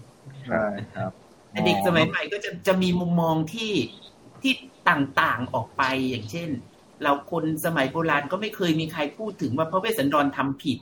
[0.49, 0.65] ใช่
[0.95, 1.11] ครับ
[1.51, 3.73] แต่เด็กสมัยใหม่ก็จะจะมีมุมมองที่
[4.43, 4.53] ที่
[4.91, 6.49] ต่างๆออกไปอย่างเช่น
[7.03, 10.79] เราคนสมัยโบราณก็ไม่เคยมีใครพูดถึงว่าพระเวสสันดรทำผิด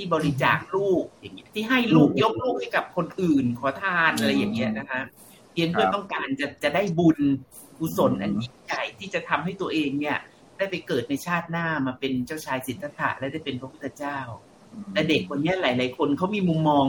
[0.00, 5.00] ที่บริจาคลูกอย่างเงี้ยที่ให้ลูกยกลูกให้กับคนอื่นขอทานอะไรอย่างเงี้ยนะคะ
[5.52, 7.18] เพียงเพื่อครับต้องการจะจะได้บุญ
[7.78, 10.18] กุศลอืมอันยิ่งใหญ่ที่จะทำให้ตัวเองเนี่ย
[10.58, 14.18] ได้ไปเกิดในชาติหน้ามาเป็นเจ้าชายสิทธัตถะและได้เป็นพระพุทธเจ้า
[14.92, 16.86] แต่เด็กคนเนี้ยหลาย ๆ คนเขามีมุมมอง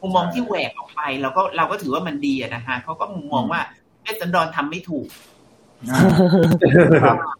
[0.00, 3.60] มุมมองที่แหวกออกไปเราก็เราก็ถือว่ามันดีอะนะคะเขาก็มุมมองว่า
[4.02, 5.37] เวสสันดรทำไม่ถูกครับ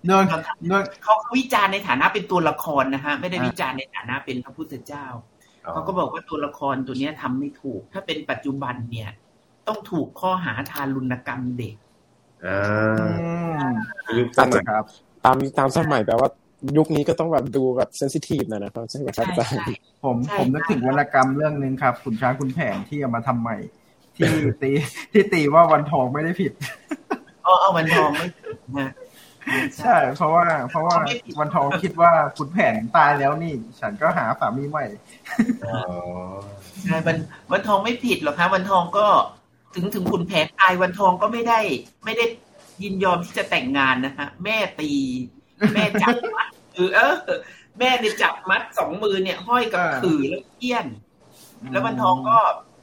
[0.05, 0.25] เนื่อง
[0.67, 5.07] เนื่องเขาวิจารณ์ในฐานะเป็นตัวละครนะฮะไม่ได้วิจารณ์ในฐานะเป็นพระพุทธเจ้า
[5.73, 9.11] เขาก็บอกว่าตัวละครตัวเนี้ยทำไม่ถูก ถ้าเป็นปัจจุบันเนี่ย
[9.67, 11.77] ต้องถูกข้อหาทารุณกรรมเด็ก
[12.47, 12.61] อ่า
[13.01, 13.29] อื
[13.67, 13.69] ม
[14.19, 14.85] ยุคสมัยครับ
[15.25, 16.31] ตามตามสมัยแปลว่า
[16.77, 23.57] ยุคนี้ก็ต้องแบบดูแบบเซนซิทีฟหนะนะครับใช่ไหมครับใช่อาจารใช่ย์ผมใช่ผมนึกถึงวรรณกรรมเรื่องหนึ่งครับ ขุนช้างขุนแผนที่เอามาทำใหม่
[24.17, 24.29] ที่
[24.63, 24.71] ตี
[25.13, 26.53] ที่ตีว่าวันทองไม่ได้ผิด
[27.49, 28.91] อ๋อเอาวันทองไม่ถูกนะ
[29.79, 30.97] ใช่ เพราะว่า เพราะว่า
[31.39, 34.87] วันทองคิดว่าขุนแผนตายแล้วนี่ ฉันก็หาสามีใหม่
[35.67, 35.77] อ๋อ
[36.83, 37.17] ใช่วัน
[37.53, 39.07] วันทองไม่ผิดหรอกคะวันทองก็
[39.75, 41.61] ถึงถึงขุนแผนตายวันทองก็ไม่ได้
[42.05, 42.25] ไม่ได้
[42.83, 44.91] ยินยอมที่จะแต่งงานนะฮะแม่ตี
[45.75, 47.15] แม่จับมัดเออเออ
[47.79, 50.87] แม่เนี่ยจับมัดสองมือเนี่ย ห้อยกับอ่าขื่อแล้วเกี้ยน
[51.73, 52.39] แล้ววันทองก็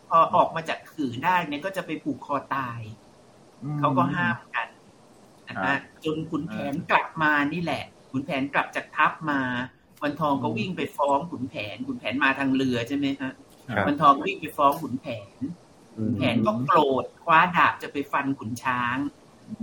[0.10, 3.05] พอออกมาจากขื่อได้เนี่ยก็จะไปผูกคอตายอืม
[3.80, 4.68] เขาก็ห้ามกัน
[5.50, 9.42] นะครัฮะบจนขุนแผนกลับมานี่แหละขุนแผนกลับจากทัพมา
[10.04, 13.32] วันทองก็อืมวิ่งไปฟ้องขุนแผนขุนแผนมาทางเรือใช่ไหมฮะ
[13.70, 15.42] ครับวันทองวิ่งไปฟ้องขุนแผน
[15.98, 18.98] อืมแผนก็โกรธคว้าดาบจะไปฟันขุนช้าง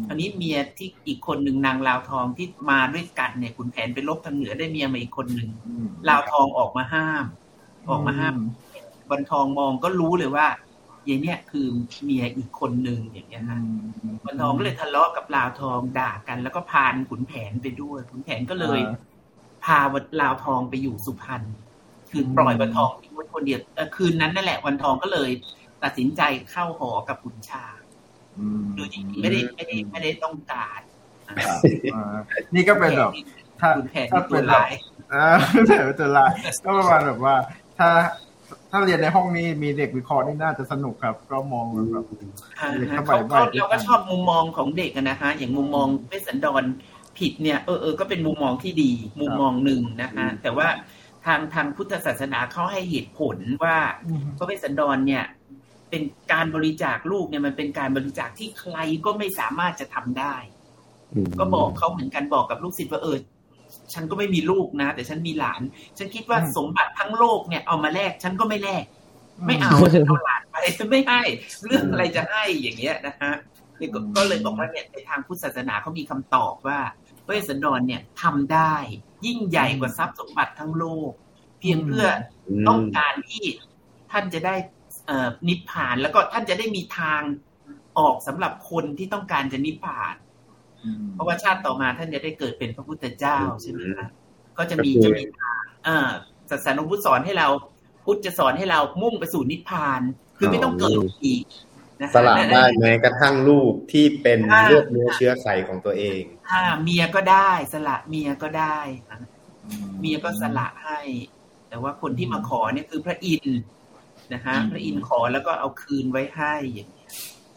[0.06, 7.24] คราวนี้เมียที่อีกคนหนึ่งนางลาวทองที่มาด้วยกันเนี่ยขุนแผนไปลบทางเหนือได้เมียมาอีกคนหนึ่งอืมลาวทองออกมาห้าม
[7.90, 8.34] ออกมาห้าม
[9.10, 10.46] วันทองมองก็รู้เลยว่า
[11.08, 11.66] ยายเนี่ยคือ
[12.04, 13.58] เมียอีกคนหนึ่งอย่างเงี้ยอืนะ
[14.14, 18.98] มวันทองก็เลยทะเลาะกับลาวทองด่ากัน แล้วก็พานขุนแผนไปด้วยขุนแผนก็เลยอ่า
[19.64, 21.42] พาวันลาวทองไปอยู่สุพรรณ
[22.10, 25.30] คือปล่อยวันทองทิ้งไว้คนเดียวเอ่อคืนนั้นนั่นแหละวันทองก็เลย
[25.82, 27.78] ตัดสินใจเข้าหอกับขุนชาง
[28.38, 30.80] อืมโดยที่ไม่ได้ไม่ได้ไม่ได้ต้องการ
[31.26, 31.36] ครับ
[31.94, 32.16] อ่า
[32.54, 33.12] นี่ก็เป็นแบบ
[33.60, 34.72] ถ้าขุนแผนถ้าที่ตัเป็วนแบบร้าย
[35.14, 35.26] อ่า
[35.68, 36.32] แต่ว่าตัวลาย
[36.64, 37.34] ก็ประมาณแบบว่า
[37.78, 37.88] ถ้า
[38.72, 42.04] ถ้าเรียนในห้องนี้มีเด็กวิเคราะห์นี่น่าจะสนุกครับ ก็มองแบบ
[42.60, 46.64] อ่าเด็กฮะสมัเขายใหม่เขาเราก็ชอบมุมมองของเด็กอะนะฮะอย่างมุมมองเวสสันดร
[47.18, 50.68] ผิดเนี่ยเออเออก็เป็นมุมมองที่ดีมุมมองหนึ่งนะฮะแต่ว่า
[51.26, 53.76] ทางทางพุทธศาสนาเขาให้เหตุผลว่า
[54.38, 55.24] พระเวสสันดรเนี่ย
[55.90, 60.34] เป็นการบริจาคลูกเนี่ยมันเป็นการบริจาคที่ใครก็ไม่สามารถจะทำได้
[61.38, 63.16] ก็บอกเขาเหมือนกันบอกกับลูกศิษย์ว่าเออ
[63.94, 65.62] ฉันก็ไม่มีลูกนะ แต่ฉันมีหลาน
[65.98, 68.84] ฉันคิดว่าอืมสมบัติทั้งโลกเนี่ยเอามาแลกฉันก็ไม่แลก
[69.46, 71.20] ไม่เอาฉันเอาหลานไปฉันไม่ให้
[71.66, 73.34] เรื่องอะไรจะให้อย่างเงี้ยนะฮะ
[73.76, 76.80] เนี่ยก็ก็เลยบอกว่าเนี่ยในทางพุทธศาสนาเขามีคำตอบว่า
[77.26, 78.74] พระเวสสันดรเนี่ยทำได้
[79.26, 81.10] ยิ่งใหญ่กว่าทรัพย์สมบัติทั้งโลก
[81.60, 82.06] เพียงเพื่อ
[82.68, 83.44] ต้องการที่
[84.12, 84.54] ท่านจะได้
[85.06, 87.22] เอ่อนิพพานแล้วก็ท่านจะได้มีทาง
[87.98, 90.14] ออกสำหรับคนที่ต้องการจะนิพพาน
[91.14, 94.08] เพราะว่าชาติต่อมาท่านจะได้เกิดเป็นพระพุทธเจ้าใช่ไหมคะ
[94.58, 96.10] ก็จะมีก็คือจะมีทางอ่า
[96.50, 97.48] ศาสนาพุทธสอนให้เรา
[98.04, 100.00] พุทธจะสอนให้เรามุ่งไปสู่นิพพาน
[100.36, 101.44] คือไม่ต้องเกิดอีก
[102.00, 109.18] นะคะสละนั่นได้แม้กระทั่งลูกที่เป็นอ่าเลือดเนื้อเชื้อไขของตัวเองอ่าเมียก็ได้สละเมียก็ได้ค่ะ
[110.00, 111.00] เมียก็สละให้
[111.68, 113.60] แต่ว่าคนที่มาขอเนี่ยคือพระอินทร์
[114.32, 117.01] นะฮะอืมพระอินทร์ขอแล้วก็เอาคืนไว้ให้อย่างเงี้ย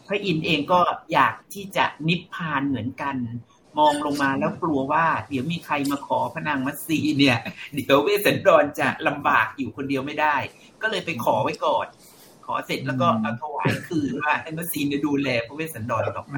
[0.08, 0.80] พระอินทร์เองก็
[1.12, 3.16] อยากที่จะนิพพานเหมือนกัน
[3.78, 7.38] มองลงมาแล้วกลัวว่า เดี๋ยวมีใครมาขอพระนางมัตสีเนี่ย
[7.74, 10.36] เดี๋ยวเวสสันดรจะลำบากอยู่คนเดียวไม่ได้
[10.82, 11.86] ก็เลยไปขอไว้ก่อน
[12.46, 16.34] ขอเสร็จแล้วก็เอาถวายคืนว่าให้มัตสีเนี่ยดูแลพระเวสสันดรต่อไป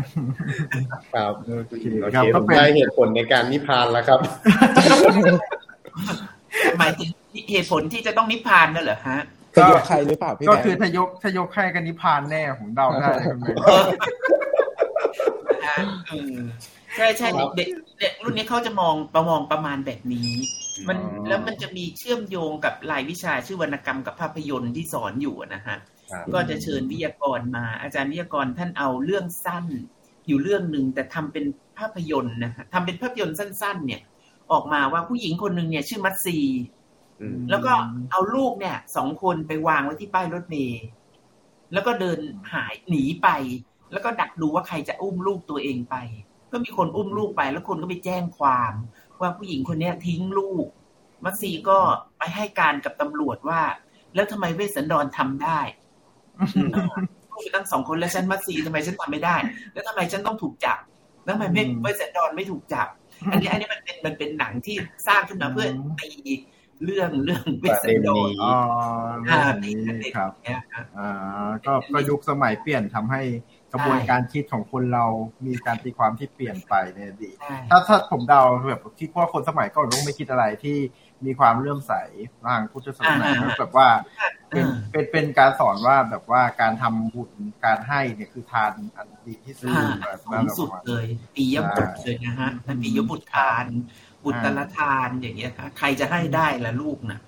[1.15, 1.33] ครับ
[1.69, 4.21] โอเคโอครับเคก็ผมเป็นได้เหตุผลในการนิพพานแล้วครับ
[6.79, 7.11] หมายถึง
[7.53, 9.21] เหตุผลที่จะต้องนิพพานนั่นเหรอฮะ
[9.59, 13.53] จะยกใครหรือเปล่าพี่ก็แบงคือค์ถ้ายกถ้ายกให้กันนิพพานแน่ผมเดาได้คุณแม่
[15.65, 16.39] นะฮะเออ
[16.97, 17.69] ใช่ใช่ครับเด็ก
[18.01, 20.31] เด็กรุ่นนี้เขาจะมองประมองประมาณแบบนี้
[20.89, 25.77] มันอ๋อแล้วมันจะมีเชื่อมโยงกับรายวิชาชื่อวรรณกรรมกับภาพยนตร์ที่สอนอยู่นะฮะ
[26.13, 29.67] ครับก็จะเชิญวิทยากรมา อาจารย์วิทยากรท่านเอาเรื่องสั้น
[30.27, 31.45] อยู่เรื่องหนึ่งแต่ทำเป็น
[31.79, 34.01] ภาพยนตร์นะฮะทำเป็นภาพยนตร์สั้น ๆ เนี่ย
[34.53, 36.78] ออกมาว่าผู้หญิงคนหนึ่งเนี่ย ชื่อมัตซีอืม
[37.51, 37.73] แล้วก็
[38.11, 40.85] เอาลูกเนี่ยสองคนไปวางไว้ที่ป้ายรถเมล์
[41.73, 42.19] แล้วก็เดิน
[42.53, 43.29] หายหนีไป
[43.93, 45.97] แล้วก็ดักดูว่าใครจะอุ้มลูกตัวเองไป
[46.53, 48.73] ก็มีคนอุ้มลูกไป แล้วคนก็ไปแจ้งความ
[49.21, 50.67] ว่าผู้หญิงคนเนี้ยทิ้งลูก
[51.25, 51.79] มัตซีก็
[52.19, 53.61] ไปให้การกับตำรวจว่า
[54.15, 55.61] แล้วทำไมเวสสันดรทำได้
[57.33, 59.37] ลูกไปตั้งสองคนแล้วฉันมัตซีทำไมฉันทำไม่ได้
[59.73, 60.79] แล้วทำไมฉันต้องถูกจับ
[61.25, 62.89] แล้วทำไมไม่อืมเวสสันดรไม่ถูกจับ
[63.31, 64.77] อันนี้อันนี้มันเป็นมันเป็นหนังที่
[65.07, 65.67] สร้างขึ้นมาเพื่อ
[66.01, 66.11] ตี
[66.85, 68.55] เรื่องเรื่องเวสสันดรอ๋อ
[69.31, 73.23] อ่าเรื่ตีองประเด็นี้นครับเนี้ยครับอ่าก็ก็ยุคสมัยเปลี่ยนทำให้
[73.73, 75.05] กระบวนการคิดของคนเรา
[75.47, 80.79] มีการตีความที่เปลี่ยนไปในอดีตใช่ถ้าถ้าผมเดาแบบคิดว่าคนสมัยก่อนต้องไม่คิดอะไรที่
[81.27, 81.93] มีความเลื่อมใส
[82.47, 83.89] ทางพุทธศาสนาแบบว่า
[84.51, 87.31] เป็นเป็นเป็นการสอนว่าแบบว่าการทำบุญ
[87.65, 93.67] การให้เนี่ยคือทานอันดีที่สุดอ่าแบบสูนั้นงแบบสุดว่าเลยปียบุตรเลยนะฮะท่านปียบุตรทาน
[94.29, 97.21] บุตรละทานอย่างเงี้ยครับใครจะให้ได้ละลูกนะ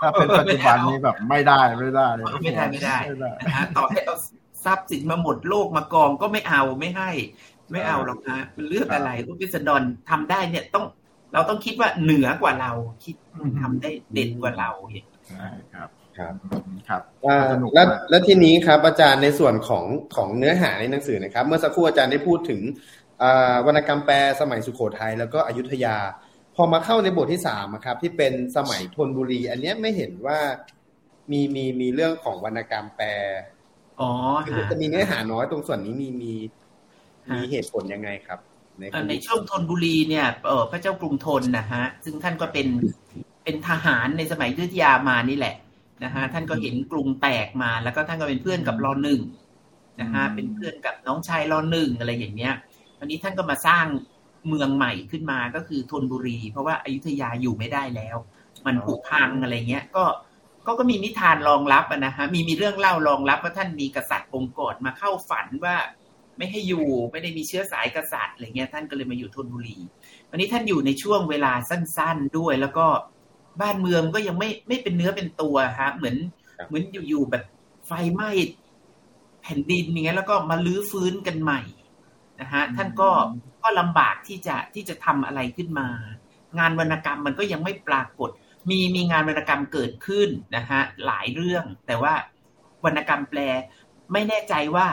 [0.00, 2.98] ถ้าเป็นปัจจุบันนี้แบบไม่ได้ไม่ได้ไม่ได้ไม่ได้ไม่ได้
[3.44, 4.16] นะฮะต่อให้เอา
[4.64, 7.10] ทรัพย์สินมาหมดโลกมากองก็ไม่เอาไม่ให้
[7.72, 10.84] ไม่เอาหรอกฮะเป็นเรื่องอะไรลูกพิสดรทำได้เนี่ยต้อง
[11.32, 12.72] เราต้องคิดว่าเหนือกว่าเรา
[13.04, 13.14] คิด
[13.60, 16.34] ทำได้เด่นกว่าเราอย่างใช่ครับครับ
[16.88, 19.84] ครับอ่าสนุกแล้วมากแล้วทีนี้ครับอาจารย์ในส่วนของ
[20.14, 23.03] ของเนื้อหาในหนังสือนะครับ เมื่อสักครู่อาจารย์ได้พูดถึงอ่า
[23.66, 25.96] วรรณกรรมแปลสมัยสุโขทัยแล้วก็อยุธยา
[26.56, 30.38] พอมาเข้าในบทที่สามอะครับ ที่เป็นสมัยธนบุรี อันเนี้ยไม่เห็นว่า
[31.30, 33.08] มีมีมีเรื่องของวรรณกรรมแปล
[34.00, 34.10] อ๋อ
[34.46, 36.34] คือฮะจะมีเนื้อหาน้อยตรงส่วนนี้มีมี
[37.28, 38.38] ฮะมีเหตุผลยังไงครับ
[38.78, 42.66] ในเอ่อในช่วงธนบุรีเนี่ยเออพระเจ้ากรุงธนนะฮะ ซึ่งท่านก็เป็น
[43.44, 45.54] เป็นทหารในสมัยอยุธยามานี่แหละ
[46.04, 49.20] นะฮะท่านก็เห็นกรุงแตกมา แล้วก็ท่านก็เป็นเพื่อนกับรอหนึ่ง
[50.00, 52.54] นะฮะเป็นเพื่อนกับน้องชายรอหนึ่งอะไรอย่างเงี้ย
[53.04, 53.86] วันนี้ท่านก็มาสร้าง
[54.48, 58.16] เมืองใหม่ขึ้นมาก็คือธนบุรี เพราะว่าอายุทยาอยู่ไม่ได้แล้ว
[58.66, 60.04] มันผุพังอะไรเงี้ย ก็
[60.66, 65.76] ก็ก็มีนิทานรองรับอะนะฮะมีมีเรื่องเล่ารองรับว่าท่านมีกษัตริย์องค์กรมาเข้าฝันว่า
[66.38, 69.78] ไม่ให้อยู่ไม่ได้มีเชื้อสายกษัตริย์อะไรเงี้ยท่านก็เลยมาอยู่ธนบุรี
[70.30, 72.86] วันนี้ท่านอยู่ในช่วงเวลาสั้นๆด้วย แล้วก็
[73.60, 76.16] บ้านเมืองก็ยังไม่ไม่เป็นเนื้อเป็นตัวฮะเหมือน
[76.58, 77.44] ครับเหมือนอยู่ๆแบบ
[77.86, 78.30] ไฟไหม้
[79.42, 81.60] แผ่นดินอย่างเงี้ยแล้วก็มาลื้อฟื้นกันใหม่
[82.40, 83.10] นะฮะท่านก็
[83.62, 85.88] ก็ลำบากที่จะที่จะทำอะไรขึ้นมา
[86.58, 88.30] งานวรรณกรรมมันก็ยังไม่ปรากฏ
[88.70, 92.14] มีมีงานวรรณกรรมเกิดขึ้นนะฮะหลายเรื่อง แต่ว่า
[92.84, 93.40] วรรณกรรมแปล
[94.12, 94.86] ไม่แน่ใจว่า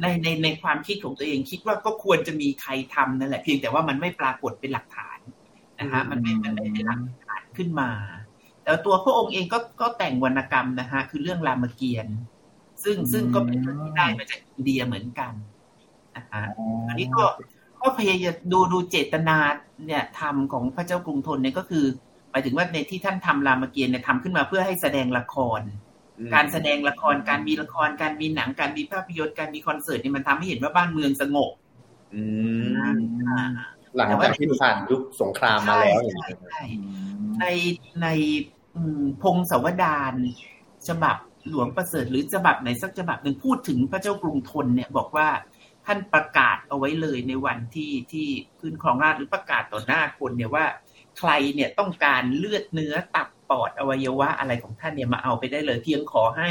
[0.00, 5.18] ในในในความคิดของตัวเองคิดว่าก็ควรจะมีใครทำนั่นแหละเพียงแต่ว่ามันไม่ปรากฏเป็นหลักฐาน
[5.80, 7.90] นะฮะมันไม่มันไม่เป็นหลักฐานขึ้นมา
[8.62, 12.16] แต่แต่ตัวพระองค์เองก็ก็แต่งวรรณกรรมนะฮะคือเรื่องรามเกียรติ์
[12.84, 15.49] ซึ่งซึ่งก็เป็นเรื่องที่ได้มาจากอินเดียเหมือนกันนะฮะ
[16.88, 17.24] อันนี้ก็
[17.82, 19.38] ก็พยายามดูดูเจตนา
[19.86, 21.84] เนี่ยทำของพระเจ้ากรุงธนเนี่ยก็คือ
[22.30, 25.60] หมายถึงว่าในที่ท่านทำรามเกียรติ์เนี่ยทำขึ้นมาเพื่อให้แสดงละคร
[26.34, 31.50] การแสดงละครการมีละครการมีหนังการมีภาพยนตร์การมีคอนเสิร์ตเนี่ยมันทำให้เห็นว่าบ้านเมืองสงบ
[32.14, 32.22] อื
[32.94, 32.96] ม
[33.96, 36.64] หลังจากที่ผ่านยุคสงครามมาแล้วอย่างนี้ใช่
[37.40, 37.46] ใน
[38.02, 38.08] ใน
[39.22, 40.14] พงศาวดาร
[40.88, 41.16] ฉบับ
[41.48, 45.28] หลวงประเสริฐหรือฉบับไหนสักฉบับหนึ่งพูดถึงพระเจ้ากรุงธนเนี่ยบอกว่า
[45.92, 48.26] ท่านประกาศเอาไว้เลยในวันที่ที่
[48.60, 50.64] ขึ้นครองราชหรือประกาศต่อหน้าคนเนี่ยว่า
[51.18, 56.50] ใครเนี่ยต้องการเลือดเนื้อตับปอดอวัยวะอะไรของท่านเนี่ยมาเอาไปได้เลย เพียงขอให้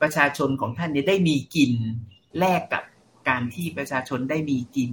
[0.00, 1.72] ประชาชนของท่านเนี่ยได้มีกิน
[2.38, 2.84] แลกกับ
[3.28, 4.90] การที่ประชาชนได้มีกิน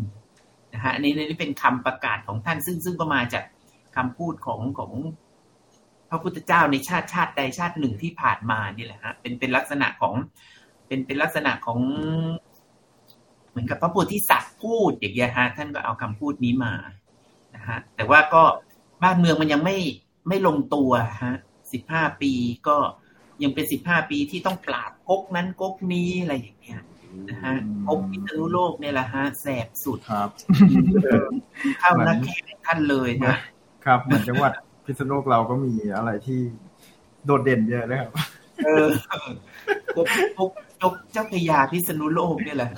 [0.74, 3.44] นะฮะอันนี้นี่เป็นคำประกาศของท่านซึ่งซึ่งก็มาจาก
[3.96, 4.92] คำพูดของของ
[6.10, 10.14] พระพุทธเจ้าในชาติชาติใดชาติหนึ่งที่ผ่านมานี่แหละฮะเป็นเป็นลักษณะของ
[10.88, 11.80] เป็นเป็นลักษณะของ
[13.58, 16.74] มือนกับพระโพธิสัตว์พูดอย่างเงี้ยฮะท่านก็เอาคำพูดนี้มา
[17.56, 18.44] นะฮะแต่ว่าก็
[19.04, 19.78] บ้านเมืองมันยังไม่
[20.28, 20.92] ไม่ลงตัว
[21.24, 21.34] ฮะ
[21.74, 22.32] สิบห้าปี
[22.68, 22.78] ก็
[23.44, 26.82] ยังเป็นสิบห้าปีที่ต้องปราบก๊กนั้นก๊กนี้อะไรอย่างเงี้ย
[27.30, 27.54] นะฮะ
[27.88, 30.30] ก๊กพิษณุโลกเนี่ยแหละฮะแสบสุดครับ
[31.80, 33.36] เข้านักแข่งท่านเลยนะ
[33.86, 34.52] ครับเหมือนจังหวัด
[34.86, 36.40] พิษณุโลกเราก็มีอะไรที่
[37.26, 38.12] โดดเด่นเยอะนะครับ
[38.66, 38.86] เออ
[39.96, 42.70] ก๊ก ก๊กก๊กเจ้าพญาพิษณุโลกเนี่ยแหละ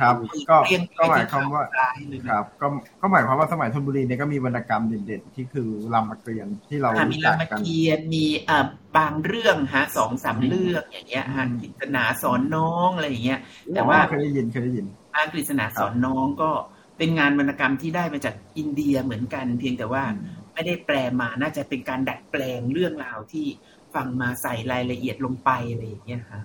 [0.00, 0.14] ครับ
[0.50, 2.66] ก็เรียงก็หมายความว่าซ้ายเลยคนะรับ ก็
[3.00, 13.40] ก็หมายความว่าสมัยธนบุรีเนี่ยก็มีวรรณกรรมเด่นๆ ที่คือรามเกียรติ์ที่เราอ่ามีรู้ราจักมกันเกียรติ์มีอ่าบางเรื่องฮะสองสามเรื่องอย่างเงี้ยฮะกฤษณาสอนน้องอะไรอย่างเงี้ย
[13.74, 16.50] แต่ว่าเคยได้ยินเคยได้ยินอานกฤษณาสอนน้องก็
[16.98, 20.04] เป็นงานวรรณกรรมที่ได้มาจากอินเดียเหมือนกัน เพียงแต่ว่า
[20.54, 23.46] ไม่ได้แปลมาน่าจะเป็นการดัดแปลงเรื่องราวที่
[23.94, 26.44] ฟังมาใส่รายละเอียดลงไปอะไรอย่างเงี้ยฮะครับ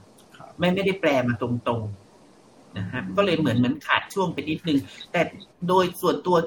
[0.59, 4.79] ไม่ไม่ได้แปลมาตรงๆนะฮะก็เลยเหมือนเหมือนขาดช่วงไปนิดนึง
[5.11, 5.21] แต่
[5.67, 6.37] โดยส่วนตัว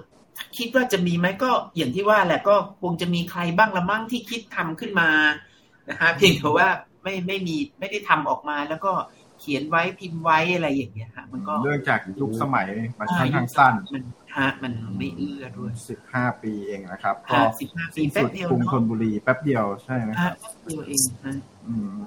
[0.59, 5.09] คิดว่าจะมีไหมก็อย่างที่ว่าแหละก็คงจะมีใครบ้างละมั่งที่คิดทำขึ้นมา
[5.89, 6.69] นะฮะเพียงแต่ว่า
[7.03, 8.93] ไม่ไม่มีไม่ได้ทำออกมาแล้วก็
[9.41, 14.03] เขียนไว้พิมพ์ไว้อะไรอย่างเงี้ยฮะมันก็เรื่องจากยุคสมัยมันค่อนข้างสั้นมัน
[14.37, 21.39] ฮะมันไม่เอื้อด้วยสิบห้าปีเองนะครับก็ห้าสิบห้าปีสิ้นแป๊สุบดเดียวกรุงเนาะธนบุรีแป๊บเดียวใช่ไหมคฮะรับแป๊บเดียวเองฮะอืม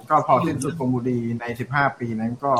[0.09, 2.53] ก็พอสิ้นสุดกรุงบุรีในสิบห้าปีนั้นก็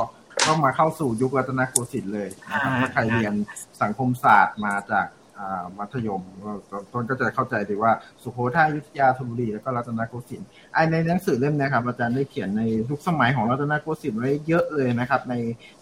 [0.48, 3.34] ก็มาเข้าสู่ยุครัตนโกสินทร์เลยนะครับถ้าใครเรียน
[3.82, 5.08] สังคมศาสตร์มาจาก
[5.38, 6.52] อ่ามัธยมก็
[6.94, 7.92] ต้นก็จะเข้าใจดีว่า
[8.24, 15.34] สุโขทัยอยุธยาธนบุรีแล้วก็รัตนโกสินทร์ไอในหนังสือเล่มเนี้ครับอาจารย์ได้เขียนในยุคสมัยของรัตนโกสินทร์ไว้เยอะเลยนะครับ ใน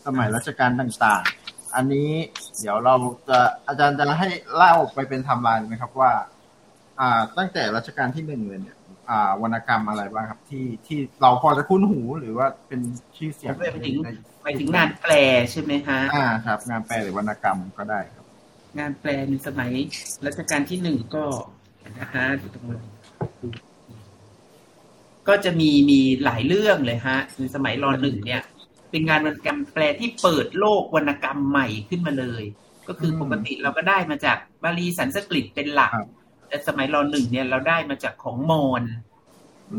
[0.06, 2.10] สมัยรัชกาลต่างๆ อันนี้
[2.60, 2.96] เดี๋ยวเรา
[3.30, 6.12] จะอาจารย์จะให้เล่าไปเป็นไทำลายไหมครับว่า
[7.00, 8.75] อ่าตั้งแต่รัชกาลที่หนึ่งเลยเนี่ย
[9.10, 12.82] อ่าวรรณกรรมอะไรบ้างครับ ที่ที่เราพอจะคุ้นหูหรือว่าเป็น
[13.18, 13.96] ชื่อเสียงไปถึง
[14.44, 15.14] ไปถึงงานแปล
[15.52, 18.26] ใช่ไหมฮะอ่าครับ งานแปลหรือวรรณกรรมก็ได้ครับ
[18.80, 19.72] งานแปลในสมัย
[20.26, 21.24] รัชกาลที่หนึ่งก็
[22.00, 22.80] นะฮะอยู่ตรงนี้
[25.28, 28.42] ก็จะมีมีหลายเรื่องเลยฮะในสมัยรอหนึ่งเนี่ย
[28.92, 32.44] เป็นงานวรรณกรรมแปลที่เปิดโลกวรรณกรรมใหม่ขึ้นมาเลย
[32.88, 36.08] ก็คือปกติเราก็ได้มาจากบาลีสันสกฤตเป็นหลักครับ
[36.48, 38.84] แต่สมัยรอหนึ่งเนี่ยเราได้มาจากของมอญ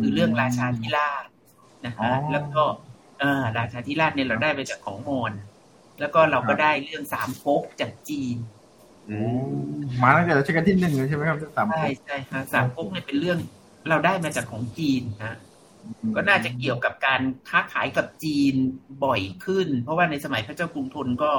[0.00, 1.24] คือเรื่องราชาธิราช
[1.85, 2.62] นะอ๋อฮะแล้วก็
[3.18, 5.33] เออราชาธิราชเนี่ยเราได้มาจากของมอญ
[6.00, 8.37] แล้วก็เราก็ได้เรื่องสามก๊กจากจีน
[10.02, 13.38] มาตั้งแต่รัชกาลที่หนึ่งเลยใช่ไหมครับสามใช่ใช่ค่ะสามก๊กเนี่ยเป็นเรื่อง
[13.88, 15.37] เราได้มาจากของจีนนะ
[16.16, 18.55] ก็น่าจะเกี่ยวกับการค้าขายกับจีน
[19.05, 21.33] บ่อยขึ้น เพราะว่าในสมัยพระเจ้ากรุงธนก็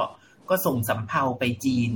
[0.50, 1.92] ก็ส่งสำเภาไปจีน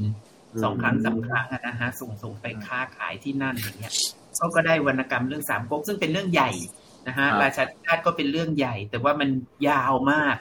[0.62, 3.94] สองครั้งสามครั้งอะนะฮะส่งส่งไปค้าขายที่นั่นอย่างเงี้ย
[4.36, 6.50] เขาก็ได้วรรณกรรมเรื่องสามก๊กซึ่งเป็นเรื่องใหญ่
[7.06, 9.28] นะฮะราชาธิราชก็เป็นเรื่องใหญ่ แต่ว่ามัน
[9.68, 10.36] ยาวมาก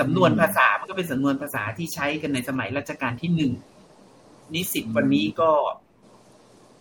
[0.00, 3.52] สำนวนภาษามันก็เป็นสำนวนภาษาที่ใช้กันในสมัยรัชกาลที่หนึ่ง
[4.54, 5.52] นิสิตวันนี้ก็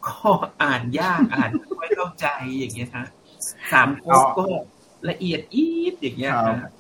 [0.08, 0.30] ก็
[0.64, 3.08] อ่านยากอ่านไม่ค่อยเข้าใจอย่างเงี้ยฮะ
[3.74, 4.46] สามก๊กก็
[5.10, 6.72] ละเอียดอีดอย่างเงี้ยครับฮะอะ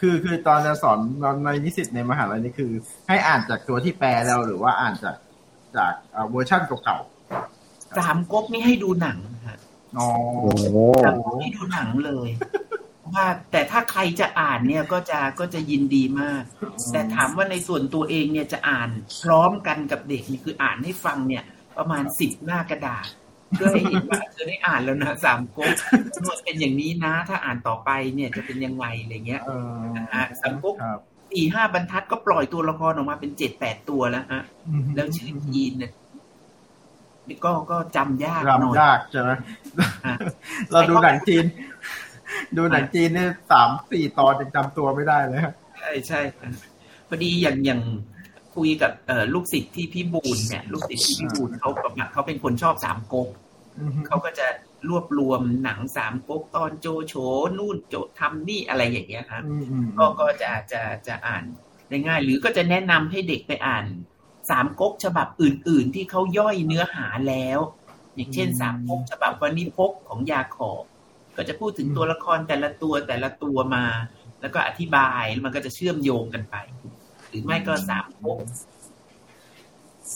[0.00, 0.98] คือคือตอนจะสอน
[1.44, 2.72] ในนิสิตในมหาลัยนี่คือ
[3.08, 5.16] ให้อ่านจากตัวที่แปลแล้วหรือว่าอ่านจาก
[5.76, 6.98] จากอ่าเวอร์ชั่นเก่า
[7.98, 10.08] สามก๊กนี่ให้ดูหนังฮะๆอ๋อ
[10.42, 12.28] โอ้โหสามก๊กให้ดูหนังเลย
[13.14, 16.42] ว่าแต่ถ้าใครจะอ่านเนี่ยก็จะก็จะยินดีมาก
[16.92, 18.88] แต่ถามว่าในส่วนตัวเองเนี่ยจะอ่าน
[19.22, 21.44] พร้อมกันกับเด็กนี่คืออ่านให้ฟังเนี่ย
[21.78, 23.06] ประมาณสิบหน้ากระดาษ
[23.54, 25.74] เพื่อให้เห็นว่าเธอได้อ่านแล้วนะสามก๊ก
[26.30, 29.70] มันเป็นอย่างนี้นะ ถ้าอ่านต่อไปเนี่ยจะเป็นยังไงอะไรเงี้ยเออ
[30.14, 31.00] อะสามก๊กครับ
[31.32, 34.42] สี่ห้าบรรทัดก็ปล่อยตัวละครออกมาเป็นเจ็ดแปดตัวแล้วฮะ
[34.94, 35.92] แล้วชื่อจีนเนี่ย
[37.44, 39.30] ก็ก็จำยากหน่อยจำยากใช่ไหม
[40.72, 41.44] เราดูหนังจีน
[42.56, 45.40] ดูหนังจีนเนี่ยสามสี่ตอนยังจำตัวไม่ได้เลย
[45.78, 46.20] ใช่ใช่
[47.08, 47.80] พอดีอย่างอย่าง
[48.58, 53.28] คุยกับเอ่อลูกศิษย์ที่พี่บูลเนี่ย ลูกศิษย์ที่พี่บูลเขากับเขาเป็นคนชอบสามก๊ก
[54.06, 54.46] เขาก็จะ
[54.88, 57.14] รวบรวมหนังสามก๊กตอนโจโฉ
[57.58, 59.42] นู่นโจทำนี่อะไรอย่างเงี้ยครับ
[59.98, 61.44] ก็ก็จะจะจะอ่าน
[61.88, 63.84] ได้ง่าย หรือก็จะแนะนำให้เด็กไปอ่าน
[64.50, 67.58] สามก๊กฉบับอื่น ๆ ที่เขาย่อยเนื้อหาแล้ว
[68.14, 70.84] อย่างเช่นสามก๊กฉบับวันิพกของยาขอบ
[71.36, 73.84] ก็จะพูดถึงตัวละครแต่ละตัวแต่ละตัวมา
[74.40, 76.56] แล้วก็อธิบายมันก็จะเชื่อมโยงกันไป
[77.28, 78.38] หรือไม่ก็สามก๊ก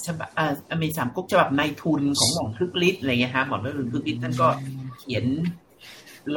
[0.07, 3.61] ฉบับอ่ามีสามก๊กฉบับนายทุนของหม่อมคึกฤทธิ์อะไรเงี้ยฮะหม่อม
[3.93, 4.49] คึกฤทธิ์ท่านก็
[4.99, 5.25] เขียน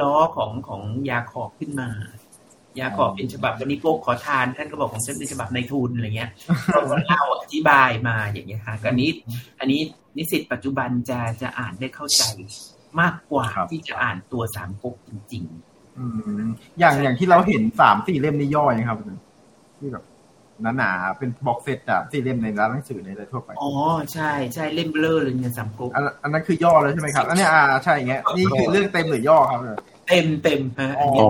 [0.00, 1.88] ล้อของของยาขอบขึ้นมา
[2.80, 6.30] ยาขอบเป็นฉบับวันนี้พกขอทาน ท่านก็บอกของฉันเป็นฉบับนายทุนอะไรเงี้ย
[6.74, 9.10] ก็เล่าอธิบายมาอย่างเงี้ยฮะอันนี้
[9.60, 9.80] อันนี้
[10.16, 12.22] นิสิตปัจจุบันจะจะอ่านได้เข้าใจ
[13.00, 16.04] มากกว่าที่จะอ่านตัวสามก๊กจริง ๆ อื
[16.38, 16.42] ม
[16.78, 18.98] อย่างอย่างที่เราเห็นสามสี่เล่มนี้ย่อยครับ
[19.78, 20.04] ที่แบบ
[20.76, 23.70] หนาๆเป็น box set อะที่เล่มในร้านหนังสือในอะไรทั่วไป อ๋อ
[24.12, 25.90] ใช่ใช่เล่มเบ้อเร่อเลยเนี่ยสามก๊ก
[26.22, 29.60] อันนั้นคือย่อเลยใช่ไหมครับ อันนี้อ่าใช่เงี้ยนี่คือเรื่องเต็มหรือย่อครับ
[30.08, 31.22] เต็มเต็มฮะอันนี้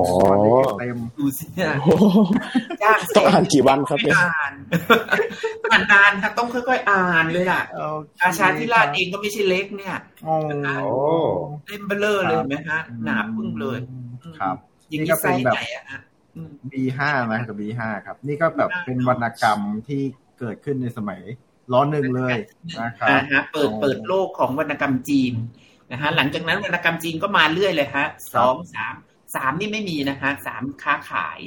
[0.78, 4.52] เต็มดูสิจ้าต้องอ่านกี่วันครับเนี่อ่าน
[5.72, 7.62] อ่านนานครับต้องค่อยๆอ่านเลยล่ะ
[8.22, 9.96] อาชาทิราชเองก็ไม่ใช่เล็กเนี่ย
[11.66, 13.78] เล่มเบลอเลยไหมฮะหนาพึ่งเลย
[14.40, 14.56] ครับ
[14.92, 16.00] ยิ่งก็เป็นแบะ
[16.72, 17.00] B5
[17.32, 20.02] นะกับ B5 ครับ นี่ก็แบบเป็นวรรณกรรมที่
[20.38, 21.20] เกิดขึ้นในสมัย
[21.72, 22.34] ร้อนหนึ่งเลย
[22.80, 25.32] นะครับเปิดเปิดโลกของวรรณกรรมจีน
[25.92, 28.94] นะฮะหลังจากนั้นวรรณกรรมจีนก็มาเรื่อยเลยฮะสองสาม
[29.34, 31.40] สามนี่ไม่มีนะฮะสามค้าขาย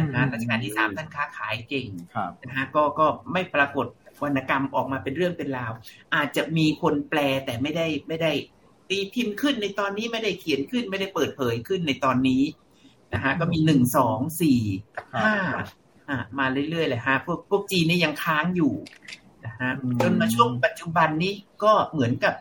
[0.00, 1.88] นะฮะรัชกาลที่สามท่านค้าขายเก่ง
[2.46, 3.86] นะฮะก็ก็ไม่ปรากฏ
[4.24, 5.72] วรรณกรรมออกมาเป็นเรื่องเป็นราว
[6.14, 8.32] อาจจะมีคนแปลแต่ไม่ได้ไม่ได้
[8.88, 12.42] ตีพิมพ์ขึ้นในตอนนี้ไม่ได้เขียนขึ้น ไม่ได้เปิดเผยขึ้นในตอนนี้
[13.12, 14.60] นะฮะก็มีหนึ่งสองสี่
[15.14, 15.32] ห้า
[16.08, 18.72] อ่ามาเรื่อยๆเลยฮะพวกพวกจีนนี่ยังค้างอยู่
[19.44, 19.70] นะฮะ
[20.02, 21.32] จนมาช่วงปัจจุบันนี้
[21.64, 22.34] ก็เหมือนกับ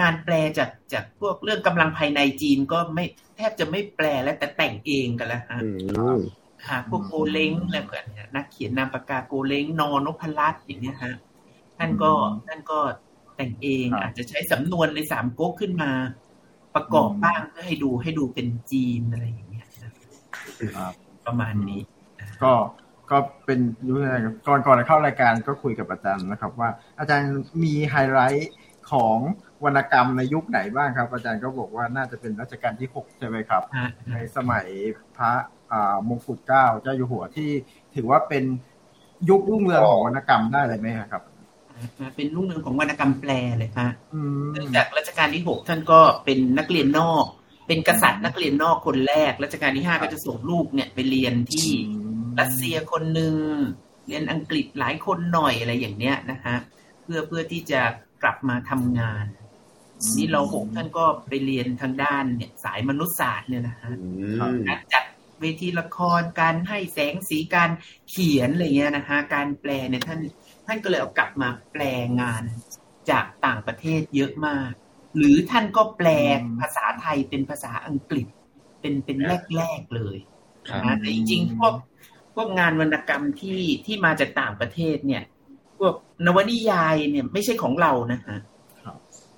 [0.00, 3.04] งานแปลจากจากพวกเรื่องกำลังภายในจีนก็ไม่
[3.36, 5.60] แทบจะไม่แปลแล้วแต่แต่งเองกันแล้วฮะ
[6.66, 11.14] หาพวกโกเล้งอะไรแบบนี้นักเขียนนามปากกาโกเล้งนอนพลัตอย่างเนี้ยฮะ
[11.78, 12.12] ท่านก็
[12.46, 12.78] ท่านก็
[13.36, 15.90] แต่งเองอาจจะใช้สำนวนในสามก๊กขึ้นมา
[16.74, 19.45] ประกอบบ้างเพื่อให้ดูให้ดูเป็นจีนอะไรอย่างเงี้ย
[21.26, 21.80] ประมาณนี้
[22.42, 22.52] ก็
[23.10, 27.32] ก็เป็นรู้ไงก่อนก่อนจะเข้ารายการก็คุยกับอาจารย์นะครับ ว่าอาจารย์
[27.62, 28.52] มีไฮไลท์
[28.92, 29.18] ของ
[29.64, 33.62] วรรณกรรมในยุคไหนบ้างครับ อาจารย์ก็บอกว่าน่าจะเป็นรัชกาลที่หกใช่ไหมครับ
[34.12, 34.66] ในสมัย
[35.16, 35.32] พระ
[36.08, 37.50] มงกุฎเกล้าเจ้าอยู่หัวที่
[37.94, 38.44] ถือว่าเป็น
[39.28, 41.22] ยุครุ่งเรืองของวรรณกรรมได้เลยไหมครับ
[42.16, 43.90] เป็นรุ่งเรืองของวรรณกรรมแปลเลยฮะ
[44.52, 47.26] เนื่องจากรัชกาลที่หกท่านก็เป็นนักเรียนนอก
[47.66, 51.68] เป็นกษัตริย์นักเรียนนอกคนแรกรัชกาลที่ห้าก็จะส่งลูกเนี่ยไปเรียนที่
[52.40, 53.34] รัสเซียคนหนึ่ง
[54.06, 56.56] เรียนอังกฤษหลายคนหน่อยอะไรอย่างเนี้ยนะฮะ
[57.02, 57.80] เพื่อเพื่อที่จะ
[58.22, 59.24] กลับมาทำงาน
[60.16, 63.92] นี่เราหกท่านก็ไปเรียนทางด้านเนี่ยสายมนุษยศาสตร์เนี่ยนะฮะ
[64.68, 65.04] การจัด
[65.40, 67.70] เวทีละครการให้แสงสีการ
[68.10, 70.20] เขียนอะไรเงี้ยนะฮะการแปลเนี่ยท่าน
[70.66, 71.82] ท่านก็เลยเอากลับมาแปล
[72.20, 72.42] งาน
[73.10, 74.72] จากต่างประเทศเยอะมาก
[75.16, 76.08] หรือท่านก็แปล
[76.60, 78.26] ภาษาไทยเป็นภาษาอังกฤษ
[78.80, 79.18] เป็นเป็น
[79.56, 80.16] แรกๆเลย
[80.84, 81.74] นะแต่จริงๆพวก
[82.34, 85.22] พวกงานวรรณกรรมที่ที่มาจากต่างประเทศเนี่ย
[85.78, 85.94] พวก
[86.26, 88.38] นวนิยายเนี่ย ไม่ใช่ของเรานะฮะ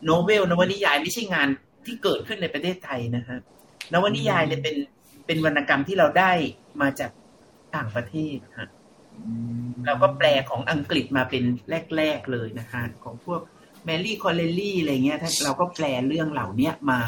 [0.04, 1.48] โนเวลนวนิยายไม่ใช่งาน
[1.86, 3.38] ที่เกิดขึ้นในประเทศไทยนะฮะ
[3.92, 4.76] นวนิยายเนี่ยเป็น
[5.26, 6.32] เป็นวรรณกรรมที่เราได้
[6.80, 7.10] มาจาก
[7.76, 8.68] ต่างประเทศฮะ
[9.86, 11.42] เราก็แปลของอังกฤษมาเป็น
[11.96, 13.40] แรก ๆเลยนะคะของพวก
[13.88, 17.01] แมรี่คอเรลลี่อะไรเงี้ยเราก็แปลเรื่องเหล่านี้มา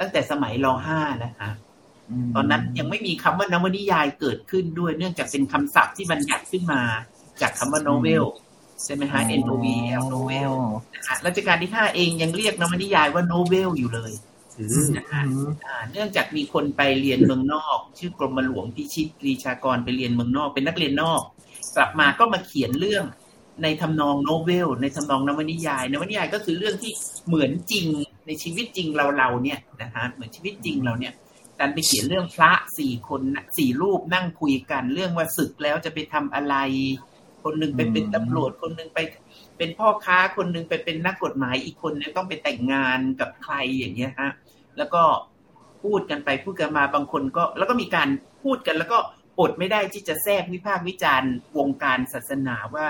[0.00, 1.50] ตั้งแต่สมัยรห้านะคะ
[2.34, 6.80] ตอนนั้นยังไม่มีคำว่านวนิยายเกิดขึ้นด้วย เนื่องจากเป็นคำศัพท์ที่บัญญัติขึ้นมา
[7.40, 8.24] จากคำว่าโนเวล
[8.84, 9.66] ใช่ไหมฮะ N O V
[10.00, 10.52] L โนเวล
[11.26, 14.12] รัชกาลที่ห้าเองยังเรียกนวนิยายว่า novel อยู่เลย
[14.96, 15.22] นะฮะ
[15.92, 21.22] เนื่องจากมีคนไปเรียนเมืองนอก ชื่อกรมหลวงพิชิตกรีชากรไปเรียนเมืองนอก เป็นนักเรียนนอก
[21.76, 23.04] กลับมาก็มาเขียนเรื่อง
[23.62, 26.92] ในทำนองโนเวล ในทำนองนวนิยาย นวนิยายก็คือเรื่องที่
[27.26, 27.86] เหมือนจริง
[28.26, 31.12] ในชีวิตจริงเราเราเนี่ยนะฮะเหมือนชีวิตจริงเราเนี่ย
[31.60, 33.22] การไปเขียนเรื่องพระสี่คน
[33.58, 36.54] สี่รูปนั่งคุยกัน เรื่องว่าศึกแล้วจะไปทำอะไร
[37.42, 38.98] คนหนึ่งไปเป็นตำรวจคนหนึ่งไป
[39.58, 44.30] เป็นพ่อค้าคนหนึ่งไปเป็นนักกฎหมายอีกคนนึงต้องไปแต่งงานกับใครอย่างเงี้ยฮะ
[44.78, 45.02] แล้วก็
[45.82, 48.08] พูดกันไปพูดกันมาบางคนก็ แล้วก็มีการ
[48.42, 48.98] พูดกันแล้วก็
[49.40, 52.86] อดไม่ได้ที่จะแทรกวิพากษ์วิจารณ์วงการศาสนาว่า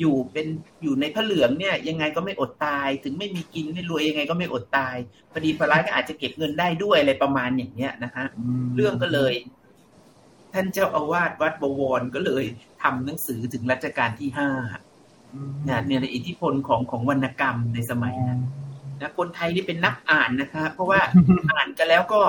[0.00, 0.46] อยู่เป็น
[0.82, 4.96] อยู่ในพระเหลืองเนี่ย ยังไงก็ไม่อดตาย ถึงไม่มีกินไม่รวยยังไงก็ไม่อดตาย
[5.32, 8.26] พอดีพระร้ายก็อาจจะเก็บเงินได้ด้วยอะไรประมาณอย่างเนี้ยนะฮะ
[8.76, 9.32] เรื่องก็เลย
[10.52, 12.44] ท่านเจ้าอาวาสวัดบวรก็เลย
[12.82, 14.50] ทำหนังสือถึงรัชกาลที่ห้า
[15.64, 18.40] เนี่ยเนี่ยในอิทธิพลของของวรรณกรรมในสมัยนั้น
[19.00, 21.00] นะคนไทยนี่เป็นนักอ่านนะคะ เพราะว่า
[21.52, 22.20] อ่านกันแล้วก็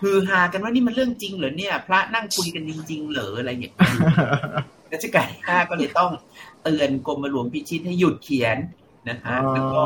[0.00, 3.74] ฮือฮากันว่านี่มันเรื่องจริงเหรอเนี่ย พระนั่งคุยกันจริง ๆ เหรออะไรอย่างเงี้ย
[4.92, 6.10] รัชกาลที่ห้าก็เลยต้อง
[6.62, 8.56] เตือนกรมหลวงพิชิตให้หยุดเขียน
[9.08, 9.82] นะคะแล้วก็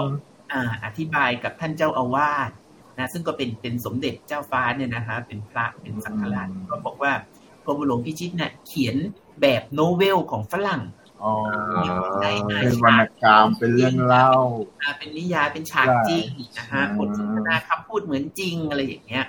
[0.52, 2.50] อ่าอธิบายกับท่านเจ้าอาวาส
[2.98, 7.12] นะซึ่งก็เป็นเป็นสมเด็จเจ้าฟ้าเนี่ยนะคะเป็นพระเป็นสังฆราชก็บอกว่า
[7.66, 8.96] กรมหลวงพิชิตเนี่ยเขียน
[9.40, 10.82] แบบโนเวลของฝรั่ง
[12.62, 14.30] เป็นวรรณกรรมเป็นเรื่องเล่า
[14.98, 16.26] เป็นนิยายเป็นฉากจริง
[16.58, 19.24] นะฮะบทสนทนาคำพูดเหมือนจริงอะไรอย่างเงี้ย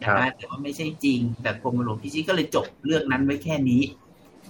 [0.00, 3.82] นะฮะแต่ว่าไม่ใช่จริง แต่กรมหลวงพิชิตก็เลยจบเรื่องนั้นไว้แค่นี้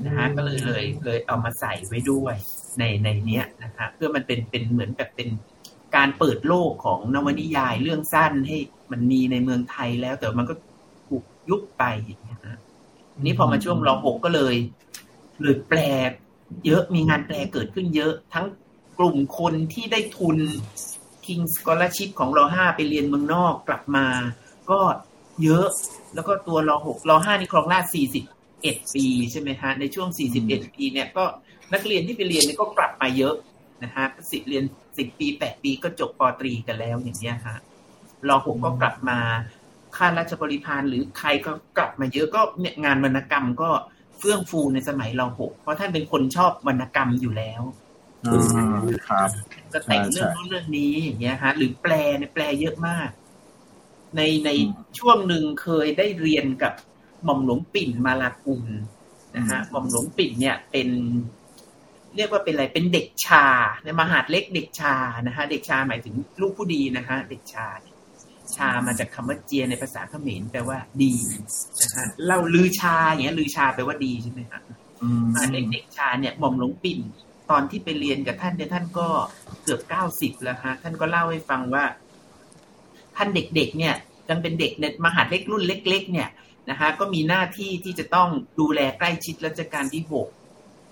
[0.07, 2.35] นะฮะก็เลยเลยเลยเอามาใส่ไว้ด้วย
[2.79, 5.29] ในในเนี้ยนะฮะเพื่อมันเป็นเป็นเหมือนแบบเป็น
[5.97, 8.57] การเปิดโลกของนวนิยายเรื่องสั้นให้
[8.91, 10.55] มันมีในเมืองไทยแล้ว แต่มันก็
[11.09, 12.61] ถูกยุบไปอย่างเงี้ยนะ
[13.23, 14.55] นี้พอมาช่วงรอหกก็เลย
[15.43, 15.81] เลยแปล
[16.67, 18.47] เยอะมีงานแปลเกิดขึ้นเยอะ ทั้ง
[18.99, 20.37] กลุ่มคนที่ได้ทุน
[21.27, 24.07] King Scholarship ของรอห้าไปเรียนเมืองนอกกลับมา
[24.71, 24.81] ก็
[25.43, 25.67] เยอะ
[26.15, 28.25] แล้วก็ตัวรอหกรอห้านี่ครองราชสี่สิบ
[28.63, 31.25] เอ็ดปีใช่ไหมฮะ ในช่วงสี่สิบเอ็ดปีเนี่ยก็
[31.73, 33.35] นักเรียนที่ไปเรียนเนี่ยก็กลับมาเยอะ
[33.83, 34.65] นะฮะสิเรียน
[34.99, 37.57] สิบปีแปดปีก็จบปตรีกันแล้วอย่างเงี้ยฮะ
[38.29, 39.19] รอหกก็กลับมา
[39.97, 43.71] ข้าราชบริพารหรือใครก็กลับมาเยอะก็เนี่ยงานวรรณกรรมก็
[44.19, 47.63] เฟื่องฟูในสมัยเราหกเพราะท่านเป็นคนชอบวรรณกรรมอยู่แล้ว
[49.09, 49.29] ครับ
[49.73, 53.09] ก็แต่งเรื่องนู้นเรื่องนี้อย่างเงี้ยฮะหรือแปลในแปลเยอะมาก
[54.17, 54.51] ในใน
[54.99, 56.73] ช่วงหนึ่งเคยได้เรียนกับ
[57.25, 58.63] หม่อมหลวงปิ่นมาลากุล
[59.37, 60.89] นะฮะหม่อมหลวงปิ่นเนี่ยเป็น
[62.17, 63.45] เรียกว่าเป็นอะไรเป็นเด็กชา
[63.85, 64.95] ในมหาดเล็กเด็กชา
[65.27, 67.67] นะฮะเด็กชาหมายถึงลูกผู้ดีนะฮะเด็กชา
[68.57, 71.15] ชามาจากคำว่าเจียในภาษาเขมรแปลว่าดี
[71.83, 74.63] นะฮะเราลือชาอย่างเงี้ยลือชาแปลว่าดีใช่ไหมครับ
[75.53, 77.01] เด็กเด็กชาเนี่ยหม่อมหลวงปิ่น
[77.51, 79.09] ตอนที่ไปเรียนกับท่านเนี่ยท่านก็
[79.63, 81.85] เกือบเก้าสิบแล้วฮะท่านก็เล่าให้ฟังว่า
[83.17, 83.95] ท่านเด็กๆเนี่ย
[84.29, 86.29] ยังเป็นเด็กในมหาเล็กรุ่นเล็ก ๆ เนี่ย
[86.71, 88.29] นะฮะก็มีหน้าที่ที่จะต้อง
[88.61, 90.29] ดูแลใกล้ชิดรัชกาลที่หก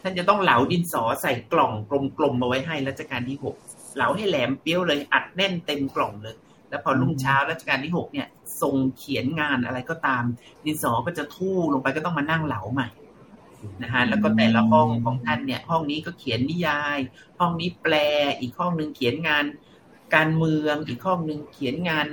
[0.02, 1.72] ท่านจะต้องเหลาดินสอใส่กล่อง
[2.18, 3.54] กลมๆมาไว้ให้รัชกาลที่หก
[3.96, 6.36] เหลาให้แหลมเปี้ยวเลยอัดแน่นเต็มกล่องเลย
[6.68, 8.26] แล้วพอรุ่งเช้ารัชกาลที่หกเนี่ย
[8.60, 10.22] ทรงเขียนงานอะไรก็ตาม
[10.64, 12.88] ดินสอก็จะทู่ลงไปก็ต้องมานั่งเหลาใหม่
[13.82, 16.98] นะฮะแล้วก็แต่ละห้องของท่านเนี่ย ห้องนี้ก็เขียนนิยาย
[17.38, 17.94] ห้องนี้แปล
[18.40, 19.44] อีกห้องหนึ่งเขียนงาน
[20.14, 22.06] การเมืองอีกห้องหนึ่งเขียนงาน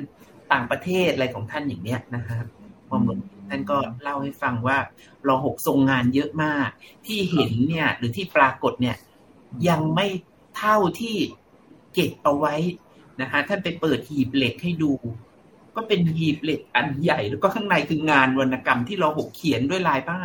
[0.52, 2.46] ต่างประเทศอะไรของท่านอย่างเนี้ยนะครับ
[2.90, 3.20] ความหลวง
[3.54, 4.78] ท่านก็เล่าให้ฟังว่า
[5.28, 6.70] รอหกทรงงานเยอะมาก
[7.06, 8.96] ที่เห็นเนี่ย หรือที่ปรากฏเนี่ย
[9.70, 10.08] ยังไม่
[10.58, 11.16] เท่าที่
[11.94, 12.56] เก็บเอาไว้
[13.22, 14.92] นะฮะท่านไปเปิดหีบเหล็กให้ดู
[15.76, 20.20] ก็เป็นหีบเหล็กอันใหญ่ แล้วก็ข้างในคืองานวรรณกรรมที่รอหกเขียนด้วยลายผ้า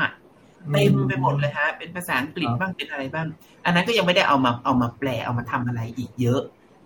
[0.72, 3.26] เต็มไปหมดเลยฮะ เป็นภาษาอังกฤษบ้างเป็นอะไรบ้าง
[3.64, 6.42] อันนั้นก็ยังไม่ได้เอามาเอามาแปลเอามาทำอะไรอีกเยอะ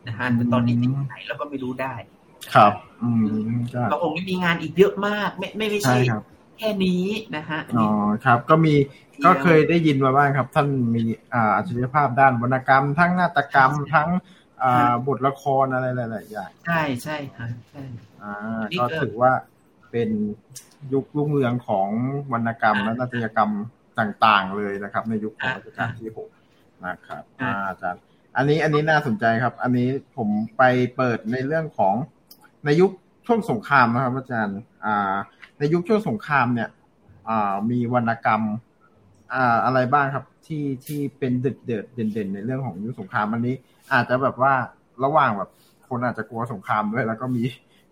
[0.07, 1.95] นะฮะแต่ตอนนี้ที่ไหนเราก็ไม่รู้ได้
[2.55, 2.73] ครับ
[3.03, 3.25] อืม
[3.89, 7.05] เราคงมีงานอีกเยอะมาก ไม่ไม่ไม่ใช่แค่นี้
[7.37, 7.89] นะฮะอ๋อ
[8.25, 8.75] ครับ ก็มี
[9.25, 11.03] ก็เคยได้ยินมาบ้างครับ ท่านมี
[11.35, 14.09] อ่าอัจฉริยภาพด้านวรรณกรรม ทั้งนาฏกรรมทั้ง
[14.63, 17.83] อ่าบทละครอะไรหลายๆอย่างใช่ใช่ค่ะใช่
[18.23, 19.33] อ่าก็ถือว่า
[19.91, 20.11] เป็น
[20.93, 21.89] ยุครุ่งเรืองของ
[22.33, 23.51] วรรณกรรมและนาฏยกรรม
[23.99, 26.29] ต่างๆเลยนะครับ ในยุคของรัชกาลที่หก
[26.87, 27.23] นะครับ
[27.69, 28.03] อาจารย์
[28.37, 30.63] อันนี้อันนี้น่าสนใจครับ อันนี้ผมไป
[30.97, 31.95] เปิดในเรื่องของ
[32.65, 32.91] ในยุค
[33.27, 35.15] ช่วงสงครามนะครับ อาจารย์ อ่า
[35.63, 36.69] ในยุคช่วงสงครามเนี่ย
[37.29, 38.43] อ่ามีวรรณกรรม
[39.35, 43.55] อ่าอะไรบ้างครับที่ที่เป็นเด็ดเด่นเด่นในเรื่องของยุคสงครามอันนี้
[43.93, 44.55] อาจจะแบบว่า
[45.05, 45.51] ระหว่างแบบ
[45.89, 47.43] คนอาจจะกลัวสงครามด้วยแล้วก็มี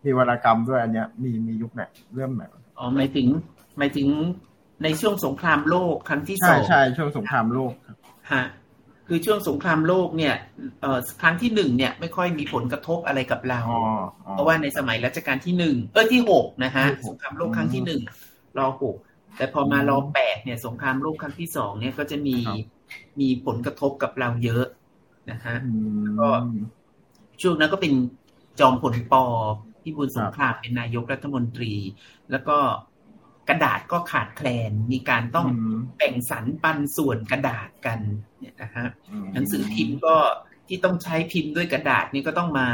[0.05, 1.83] มีวรรณกรรมด้วยอันเนี้ยมีมียุคไหน
[2.15, 2.43] เริ่มไหน
[2.79, 3.27] อ๋อหมายถึง
[3.79, 4.09] หมายถึง
[4.83, 7.73] ในช่วงสงครามโลกครั้งที่สองใช่ใช่ช่วงสงครามโลก
[8.33, 8.45] ฮะ
[9.13, 10.35] คือช่วงสงครามโลกเนี่ย
[10.81, 13.61] เอ่อครั้งที่หนึ่งเนี่ยไม่ค่อยมีผลกระทบอะไรกับเรา
[14.33, 18.01] เพราะว่าในสมัยรัชกาลที่หนึ่งเออที่หกนะฮะสงครามโลกครั้งที่หนึ่ง
[18.59, 18.97] รอหก
[19.37, 22.37] แต่พอมารอแปดเนี่ย สงครามโลกครั้งที่สองเนี่ยก็จะมี
[23.21, 24.67] มีผลกระทบกับเราเยอะ
[25.31, 25.57] นะฮะ
[26.21, 26.29] ก็
[27.43, 27.93] ช่วงนั้นก็เป็น
[28.61, 29.25] จอมผลปอ
[29.83, 31.73] ที่บุญสงครามเป็นนายกรัฐมนตรี
[32.31, 32.57] แล้วก็
[33.49, 35.49] กระดาษก็ขาดแคลน มีการต้อง
[35.97, 38.01] แบ่งสรรปันส่วนกระดาษกัน
[38.41, 38.87] เนี่ยนะฮะ
[39.35, 40.17] หนังสือพิมพ์ก็
[40.69, 42.69] ที่ต้องใช้พิมพ์ด้วยกระดาษนี่ก็ต้องมา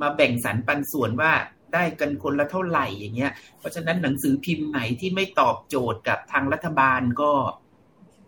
[0.00, 1.32] มาแบ่งสรรปันส่วนว่า
[1.74, 7.32] ได้กันคนละเท่าไหร่อย่างเงี้ย เพราะฉะนั้นหนังสือพิมพ์ไหนที่ไม่ตอบโจทย์กับทางรัฐบาลก็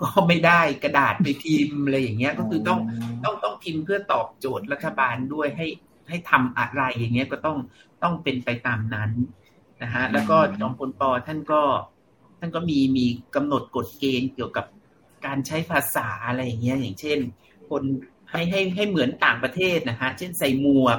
[0.03, 2.80] ก็ไม่ได้กระดาษไปพิมพ์อะไรอย่างเงี้ย ก็คือต้อง
[3.24, 5.66] ต้องต้องพิมพ์เพื่อตอบโจทย์รัฐบาลด้วยให้
[6.09, 7.59] ให้ทำอะไรอย่างเงี้ยก็ต้อง
[8.03, 9.11] ต้องเป็นไปตามนั้น
[9.83, 11.62] นะฮะแล้วก็จอมพลปอท่านก็
[12.39, 14.66] ท่านก็มีมีกำหนดกฎเกณฑ์เกี่ยวกับ
[15.26, 17.18] การใช้ภาษาอะไรอย่างเงี้ยอย่างเช่น
[17.70, 17.83] คน
[18.30, 20.99] ให้ให้ให้เหมือนต่างประเทศนะฮะเช่นใส่หมวก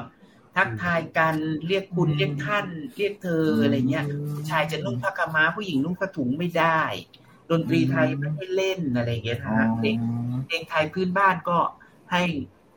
[0.56, 1.36] ทักทายกัน
[1.68, 2.68] เรียกคุณเรียกท่าน
[2.98, 4.06] เรียกเธออะไรเงี้ย
[4.50, 6.82] ชายจะนุ่งผ้ากม้าผู้หญิงนุ่งผ้าถุงไม่ได้
[7.52, 9.96] ดนตรีไทยไม่ให้เล่นอะไรเงี้ยนะฮะเพลง
[10.48, 11.58] เพลงไทยพื้นบ้านก็
[12.12, 12.24] ให้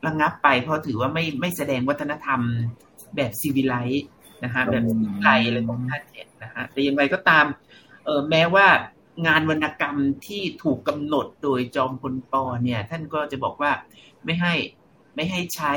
[0.05, 2.41] ระงับไปเพราะถือว่าไม่ไม่แสดงวัฒนธรรม
[3.15, 4.05] แบบซีวิไลท์
[4.43, 7.45] นะฮะแบบซีวิไลอะไรของท่านเนี่ยนะฮะแต่อย่างไรก็ตาม
[8.05, 8.67] เออแม้ว่า
[9.27, 13.71] งานวรรณกรรมที่ถูกกำหนดโดยจอมพลปอเนี่ย ท่านก็จะบอกว่า
[14.25, 14.53] ไม่ให้
[15.15, 15.73] ไม่ให้ใช้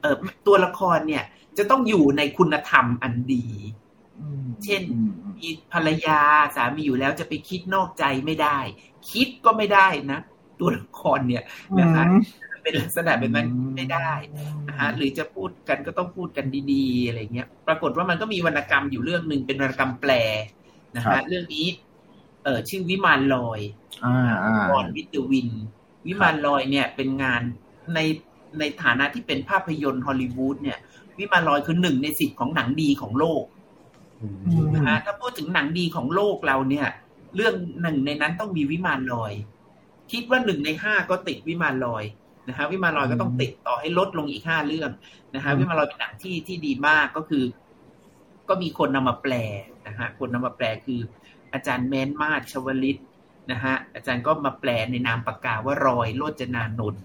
[0.00, 0.16] เออ
[0.46, 1.24] ตัวละครเนี่ย
[1.58, 3.46] จะต้องอยู่ในคุณธรรมอันดี
[4.64, 4.82] เช่น
[5.38, 6.20] มีภรรยา
[6.56, 8.58] สามีอยู่แล้วจะไปคิดนอกใจไม่ได้
[9.10, 10.20] คิดก็ไม่ได้นะ
[10.60, 11.44] ตัวละครเนี่ย
[11.80, 12.04] นะคะ
[12.66, 14.10] เป็นลักษณะแบบนั้นไม่ได้
[14.68, 20.12] นะฮะหรือจะพูดกันก็ต้องพูดกันดีๆอะไรเงี้ย ปรากฏว่ามันก็มีวรรณกรรมอยู่เรื่องหนึ่งเป็นวรรณกรรมแปล
[20.96, 21.66] นะฮะเรื่องนี้
[22.44, 23.60] เออชื่อวิมานลอย
[24.70, 25.48] กอนวิตวิน
[26.06, 27.42] วิมานลอยเนี่ยเป็นงาน
[27.94, 27.98] ใน
[28.58, 30.78] ในฐานะที่เป็นภาพยนตร์ฮอลลีวูดเนี่ย
[31.18, 33.44] วิมานลอยคือหนึ่งในสิบของหนังดีของโลก
[34.74, 36.88] นะฮะถ้าพูดถึงหนังดีของโลกเราเนี่ย
[37.36, 39.32] เรื่องหนึ่งในนั้นต้องมีวิมานลอย
[40.12, 42.04] คิดว่าหนึ่งในห้าก็ติดวิมานลอย
[42.48, 44.90] นะฮะวิมานลอยก็ต้องติดต่อให้ลดลงอีกห้าเรื่อง
[45.34, 47.44] นะฮะวิมานลอยเป็นหนังที่ที่ดีมากก็คือ
[48.48, 49.32] ก็มีคนนำมาแปล
[49.86, 51.00] นะฮะคนนำมาแปลคือ
[51.52, 52.98] อาจารย์แมนมาชชวลิต
[53.50, 57.02] นะฮะอาจารย์ก็มาแปลในนามปากกาว่ารอยโรจนานนท์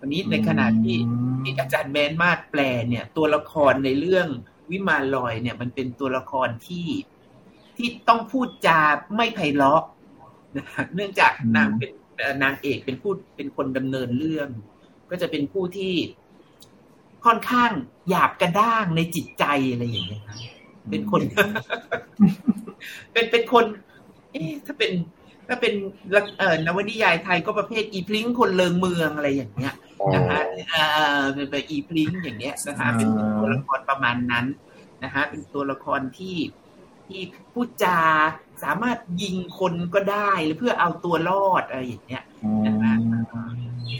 [0.00, 0.98] วันนี้ในขณะที่
[1.42, 4.26] ที่อาจารย์แมนมาดแปลเนี่ย ตัวละครในเรื่อง
[4.70, 6.86] วิมานลอยเนี่ย มันเป็นตัวละครที่
[7.76, 8.80] ที่ต้องพูดจา
[9.16, 9.82] ไม่ไพเราะ
[10.56, 10.64] นะ
[10.94, 11.90] เนื่องจากนางเป็น
[12.42, 14.48] นางเอกเป็นผู้เป็นคนดำเนินเรื่อง
[15.10, 15.94] ก็จะเป็นผู้ที่
[17.24, 17.70] ค่อนข้าง
[18.08, 20.38] หยาบกระด้างในจิตใจอะไรอย่างเงี้ยครับ
[20.90, 21.20] เป็นคน
[23.12, 23.64] เป็นเป็นคน
[24.32, 24.92] เอ๊ะถ้าเป็น
[25.48, 25.74] ถ้าเป็น
[26.38, 29.74] เอ่อนวนิยายไทยก็ประเภทอีพลิงคนเลิงเมืองอะไรอย่างเงี้ย
[30.14, 30.40] นะคะ
[30.72, 33.08] อ่าเป็นแบบอีพลิงอย่างเงี้ยนะคะเป็น
[33.40, 34.46] ตัวละครประมาณนั้น
[35.04, 36.36] นะคะเป็นตัวละครที่
[37.06, 37.20] ที่
[37.52, 37.98] พูดจา
[38.64, 42.24] สามารถยิงคนก็ได้หรือเพื่อเอาตัวรอดอะไรอย่างเงี้ย
[42.66, 42.94] นะคะ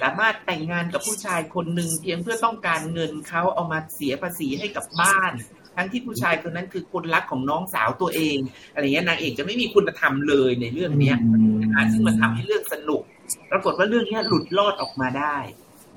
[0.02, 5.32] สามารถแต่งงานกับผู้ชายคนหนึ่งเพียงเพื่อต้องการเงินเขาเอามาเสียภาษีให้กับบ้าน
[5.76, 8.36] ทั้งที่ผู้ชายคนนั้นคือคนรักของน้องสาวตัวเอง
[8.72, 11.16] อะไรเงี้ยนางเอกจะไม่มีคุณธรรมเลยในเรื่องเนี้ย
[11.62, 13.02] นะคะซึ่งมันทำให้เรื่องสนุก
[13.50, 15.36] ปรากฏว่าเรื่องนี้หลุดรอดออกมาได้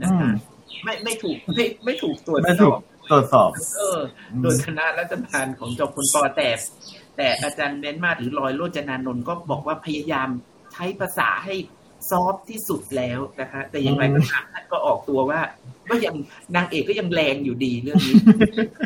[0.01, 0.29] นะคะ
[0.83, 2.79] ไม่ไม่ถูกไม่ไม่ถูกตรวจสอบ
[3.09, 3.99] ตรวจสอบ เออ
[4.41, 6.49] โดยคณะรัฐบาลของจอมพลปอแต่
[7.19, 10.29] แต่อาจารย์เบนมาหรือลอยโรจนานนท์ก็บอกว่าพยายาม
[10.73, 11.55] ใช้ภาษาให้
[12.09, 15.39] ซอฟที่สุดแล้วนะคะแต่อย่างไรก็ตามท่านก็ออกตัวว่า
[15.89, 16.15] ก็ยัง
[16.55, 18.15] นางเอกก็ยังแรงอยู่ดีเรื่องนี้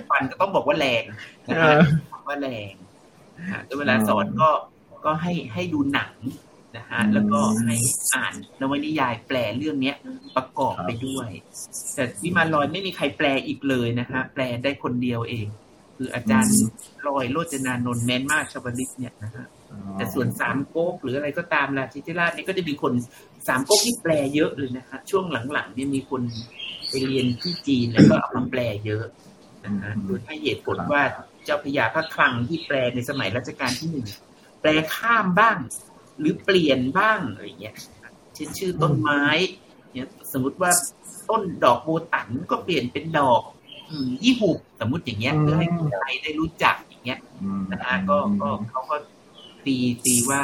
[0.10, 1.04] ฟันก็ต้องบอกว่าแรง
[1.48, 1.72] นะคะ
[2.28, 2.74] ว่าแรง
[3.38, 4.50] นะแต่เวลาสอนก็
[5.06, 6.14] ก็ให้ให้ดูหนัง
[6.78, 7.76] นะฮะแล้วก็ให้
[8.14, 9.96] อ่านนวนิยายแปลเรื่องเนี้ย
[10.36, 11.30] ประกอบไปด้วย
[11.96, 15.48] แต่วิมานลอยไม่มีใครแปลอีกเลยนะฮะแปลได้คนเดียวเอง
[16.04, 16.56] คืออาจารย์
[17.08, 19.46] ลอยโรจนานนท์แมนมากชาวลิตเนี่ยนะฮะ
[19.98, 22.94] แต่ส่วนสามก๊กหรืออะไรก็ตามล่ะทิติราชนี่ก็จะมีคน
[23.48, 26.22] สามก๊กที่แปลเยอะเลยนะคะช่วงหลังๆเนี่ยมีคน
[26.90, 29.06] ไปเรียนที่จีนแล้วก็เอามาแปลเยอะ
[29.66, 31.04] นะฮะโดยให้เหตุผลว่า
[31.46, 34.08] เจ้าพระยาพระคลังที่แปลในสมัยรัชกาลที่หนึ่ง
[34.62, 35.58] แปลข้ามบ้าง
[36.20, 37.76] หรือเปลี่ยนบ้างอะไรเงี้ย
[38.36, 39.24] เช่นชื่อต้นไม้
[39.94, 40.72] เนี่ยสมมติว่า
[41.30, 43.42] ต้นดอกโบตั๋นก็เปลี่ยนเป็นดอก
[44.24, 47.20] ยี่หุบสมมติอย่างเงี้ยเพื่อให้คนไทยได้รู้จักอย่างเงี้ย
[47.72, 48.96] นะฮะก็ก็เขาก็
[49.66, 49.76] ตี
[50.06, 50.42] ตีว่า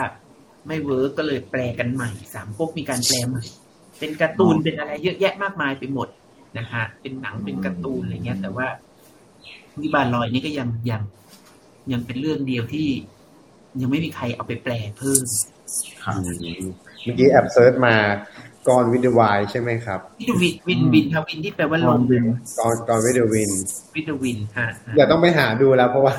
[0.67, 3.43] ไม่ work ก็เลยแปลกันใหม่สามก๊กมีการแปลใหม่
[3.99, 6.07] เป็นการ์ตูนเป็นอะไรเยอะแยะมากมายไปหมด
[6.57, 8.67] นะฮะเป็นหนังเป็นการ์ตูนอะไรเงี้ย แต่ว่า
[9.81, 11.01] วิมานลอยนี่ก็ยังยัง
[11.91, 12.87] ยังเป็นเรื่องเดียวที่
[13.81, 15.25] ยังไม่มีใครเอาไปแปลเพิ่ม
[17.03, 17.95] เมื่อกี้แอบ search มา
[18.67, 22.01] Gone with the Wind ใช่ไหมครับ with Wind Wind Wind the Wind ที่แปลว่าลม
[22.59, 23.51] Gone Gone with Wind
[23.95, 26.13] with Wind ฮะเดี๋ยวต้องไปหาดูแล้วเพราะว่า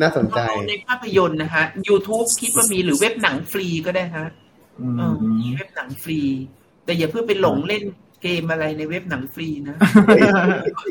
[0.00, 4.26] น่าสนใจในภาพยนตร์นะฮะ YouTube คิดว่ามีหรือเว็บหนังฟรีก็ได้ฮะ
[5.54, 6.20] เว็บหนังฟรี
[6.84, 7.82] แต่อย่าเพื่อไปหลงเล่น
[8.22, 9.76] เกมอะไรในเว็บหนังฟรีนะ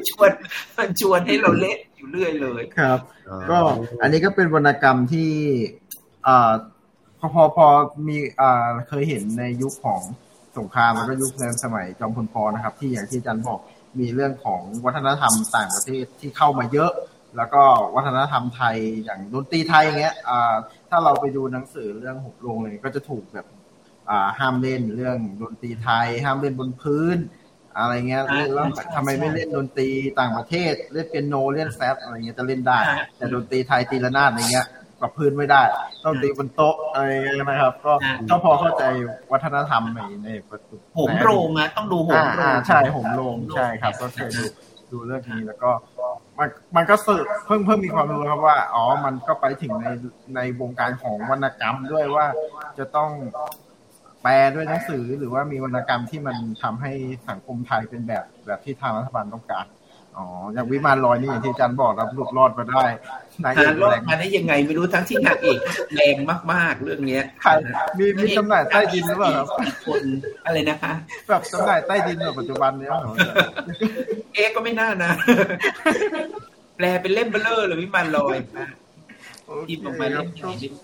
[0.10, 0.32] ชวน
[1.02, 3.00] ชวนให้เราเล่นอยู่เรื่อยเลยครับ
[3.50, 3.60] ก็
[4.02, 5.32] อันนี้ก็เป็นวรรณกรรมที่
[6.28, 6.52] อ่า
[7.20, 7.68] พอพอพอ
[8.08, 10.02] มีอ่าเคยเห็นในยุคของ
[10.58, 13.60] สงครามแล้วก็ยุคในสมัยจอมพลปอนะครับ ที่อย่างที่อาจารย์บอก
[14.00, 16.92] มีเรื่องของวัฒนธรรมต่างประเทศที่เข้ามาเยอะ
[17.38, 17.64] แล้วก็
[17.96, 20.54] วัฒนธรรมไทยอย่างดนตรีไทยอย่างเงี้ยอ่า
[20.90, 23.46] ถ้าเราไปดูหนังสือเรื่องหกโรงเลยก็จะถูกแบบ
[24.10, 27.18] อ่าห้ามเล่นเรื่องดนตรีไทย ห้ามเล่นบนพื้น
[27.78, 28.24] อะไรเงี้ย
[28.54, 29.90] แล้วทำไมไม่เล่นดนตรี
[30.20, 32.80] ต่างประเทศ เล่นเปียโนเล่นแซฟอะไรเงี้ยจะเล่นได้
[33.18, 34.68] แต่ดนตรีไทยตีละนาดอะไรเงี้ย
[35.04, 35.62] กับพื้นไม่ได้
[36.04, 37.94] ต้องตีบนโต๊ะอะไรเงี้ยนะครับ ก็
[38.30, 38.84] ก็พอเข้าใจ
[39.32, 44.44] วัฒนธรรมในในประตูโหมโรงอะต้องดูโหมโรงใช่โหมโรงใช่ครับ ก็เคยดู
[44.92, 45.72] ดูเรื่องนี้แล้วก็
[46.40, 49.88] มันมันก็สืบเพิ่งเพิ่งมีความรู้ครับว่า อ๋อ มันก็ไปถึงใน
[50.36, 52.26] ในวงการของวรรณกรรมด้วยว่า
[52.78, 53.10] จะต้อง
[54.22, 56.92] แปลด้วยหนังสือหรือว่ามีวรรณกรรมที่มันทำให้
[57.30, 59.66] สังคมไทยเป็นแบบแบบที่ทางรัฐบาลต้องการ
[60.18, 62.84] อ๋ออย่างวิมานลอยนี่อย่างที่อาจารย์บอกครับหลุดรอดมาได้
[63.44, 65.58] นายเอกรอดมาได้ยังไงไม่รู้ทั้งที่นางเอก
[65.96, 66.18] แรง
[66.52, 67.50] มากๆเรื่องเนี้ยใคร
[67.98, 69.48] มีมีจำหน่ายใต้ดินหรือเปล่าครับ
[69.88, 70.04] คน
[70.46, 70.94] อะไรนะคะ
[71.28, 72.92] แบบจำหน่ายใต้ดินในปัจจุบันเนี้ย
[74.34, 75.12] เอ๊ก็ไม่น่านะ
[76.78, 78.38] แปลเป็นเล่มเบลเลอร์หรือวิมานลอย
[79.68, 80.08] ที่ออกมา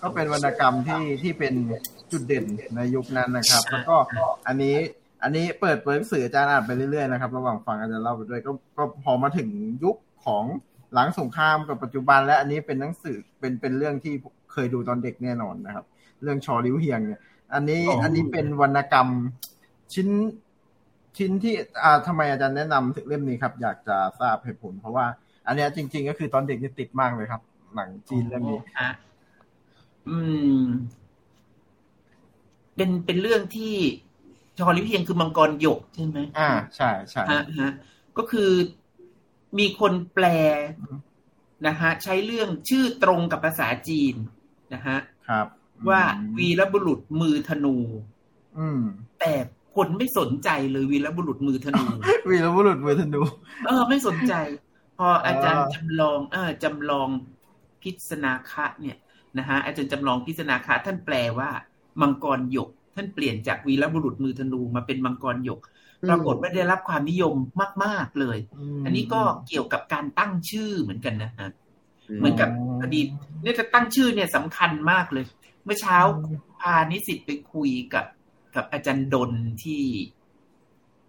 [0.02, 1.54] ก็เป็นวรรณกรรมที่ที่เป็น
[2.12, 2.44] จุดเด่น
[2.76, 3.96] ในยุคนั้นนะครับ แล้วก็
[4.46, 4.76] อันนี้
[5.22, 9.48] อันนี้เปิดเปิดสื่ออาจารย์อ่านไปเรื่อยๆนะครับระหว่างฟังอาจารย์เล่าไปด้วยก็ก็พอมาถึง
[9.84, 10.44] ยุคของ
[10.94, 14.14] หลังสงครามกับปัจจุบันและอันนี้เป็นหนังสือเป็นเป็นเรื่องที่
[14.52, 15.84] เคยดูตอนเด็กแน่นอนนะครับ
[16.22, 17.20] เรื่องชอริ้วเฮียงเนี่ย
[17.54, 19.08] อันนี้อันนี้เป็นวรรณกรรม
[19.94, 20.08] ชิ้น
[21.16, 25.06] ชิ้นที่อ่าทำไมอาจารย์แนะนำถึงเล่มนี้ครับ อยากจะทราบเหตุผล เพราะว่า
[25.46, 27.42] อันนี้จริง ๆ ก็คือตอนเด็กนี่ติดมากเลยครับ
[27.74, 28.60] หนังจีนเรื่องนี้
[30.08, 30.18] อื
[30.58, 30.60] ม
[32.76, 33.74] เป็นเป็นเรื่องที่
[34.60, 37.72] ชอริเพียงคือมังกรหยกใช่ไหมอ่า ใช่ใช่ฮะฮะ
[38.18, 38.50] ก็คือ
[39.58, 40.26] มีคนแปล
[41.66, 44.14] นะฮะใช้เรื่องชื่อตรงกับภาษาจีน
[44.74, 44.98] นะฮะ
[45.28, 45.46] ครับ
[45.88, 46.00] ว่า
[46.38, 47.76] วีรบุรุษมือธนู
[48.58, 48.82] อืม
[49.20, 49.32] แต่
[49.76, 51.84] คนไม่สนใจเลยวีรบุรุษมือธนู
[52.30, 53.20] วีรบุรุษมือธนู
[53.66, 54.34] เออ ไม่สนใจ
[54.98, 57.08] พออาจารย์จำลอง เออจำลอง
[57.82, 58.98] พิษนาคะ เนี่ย
[59.38, 61.50] นะฮะอาจารย์จำลองพิษนาคะ ท่านแปลว่า
[62.00, 65.60] มังกรหยก ท่านเปลี่ยนจากวีรบุรุษมือธนูมาเป็นมังกรหยก
[66.08, 67.34] ปรากฏว่าได้รับความนิยม
[67.84, 68.38] มาก ๆเลย
[68.84, 71.50] อันนี้ก็เกี่ยวกับการตั้งชื่อเหมือนกันนะฮะ
[72.18, 72.48] เหมือนกับ
[72.82, 73.06] อดีต
[73.42, 75.24] เนี่ยจะตั้งชื่อเนี่ยสำคัญมากเลย
[75.64, 75.98] เมื่อเช้า
[76.60, 78.06] พานิสิตไปคุยกับ
[78.56, 79.32] กับอาจารย์ดน
[79.62, 79.84] ที่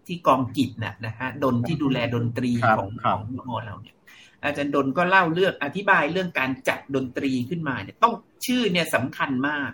[0.06, 3.96] ที่กองกิจนะนะฮะดนที่ดูแลดนตรีของของมอเราเนี่ย
[4.44, 8.14] อาจารย์ดนก็เล่าเรื่องอธิบายเรื่องการจัดดนตรีขึ้นมาเนี่ย ต้อง
[8.46, 9.70] ชื่อเนี่ยสำคัญมาก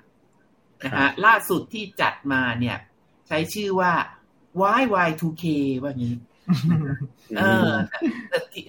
[0.85, 2.77] นะฮะล่าสุดที่จัดมาเนี่ย
[3.29, 3.93] ใช้ชื่อว่า
[4.83, 5.45] YY2K
[5.83, 6.15] ว่างี้
[7.37, 7.71] เออ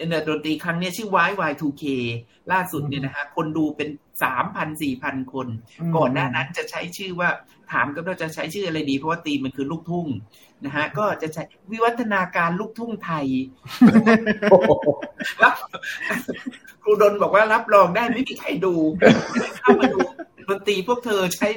[0.07, 1.84] เนี่ยดนตรีครั้งนี้ชื่อ YY2K
[2.51, 3.89] ล่าสุดเนี่ยนะฮะคนดูเป็น
[4.24, 5.47] สามพันสี่พันคน
[5.95, 7.30] ก่อนหน้านั้นจะใช้ชื่อว่า
[7.72, 10.07] ถามก็ว่าจะใช้ชื่ออะไรดี เพราะว่าตีมันคือลูกทุ่ง
[10.66, 13.26] นะฮะ ก็จะใช้วิวัฒนาการลูกทุ่งไทย
[15.43, 15.55] รับ
[16.84, 18.74] ครูดนบอกว่ารับรองได้ไม่มีใครดู
[19.60, 19.99] เข้ามาดู
[20.49, 21.47] ดนตรีพวกเธอใช้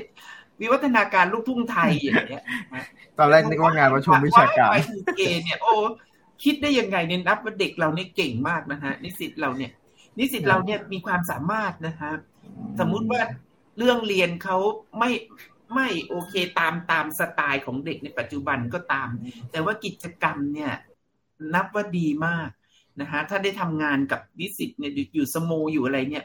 [0.63, 2.45] วิวัฒนาการลูกทุ่งไทยอย่างเงี้ย
[3.19, 4.69] ตอนแรกนึกว่างานประชุมวิชาการ
[5.17, 5.73] เกเนี่ยโอ้
[6.45, 9.73] คิดได้ยังไงเนี่ยนับว่าเด็กเราเนี่ยเก่งมากนะฮะนิสิตเราเนี่ย
[10.19, 12.13] นิสิตเราเนี่ยมีความสามารถนะฮะ
[12.81, 13.23] สมมุติว่า
[13.79, 14.57] เรื่องเรียนเขา
[14.99, 15.11] ไม่
[15.75, 19.09] ไม่โอเคตามตามสไตล์ของเด็กในปัจจุบันก็ตาม
[19.51, 20.73] แต่ว่ากิจกรรมเนี่ย
[21.55, 22.49] นับว่าดีมาก
[23.01, 26.23] นะฮะถ้าได้ทำงานกับนิสิตเนี่ยอยู่สโมอยู่อะไรเนี่ย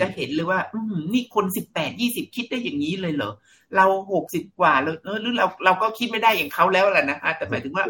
[0.00, 0.78] จะเห็นเลยว่า อื
[1.12, 3.32] นี่คนสิบแปดยี่สิบคิดได้อย่างนี้เลยเหรอ
[3.76, 7.84] เราหกสิบกว่าแล้วเออหรือเราเราก็คิดไม่ได้อย่างเขาแล้วแหละนะฮะแต่หมายถึงว่า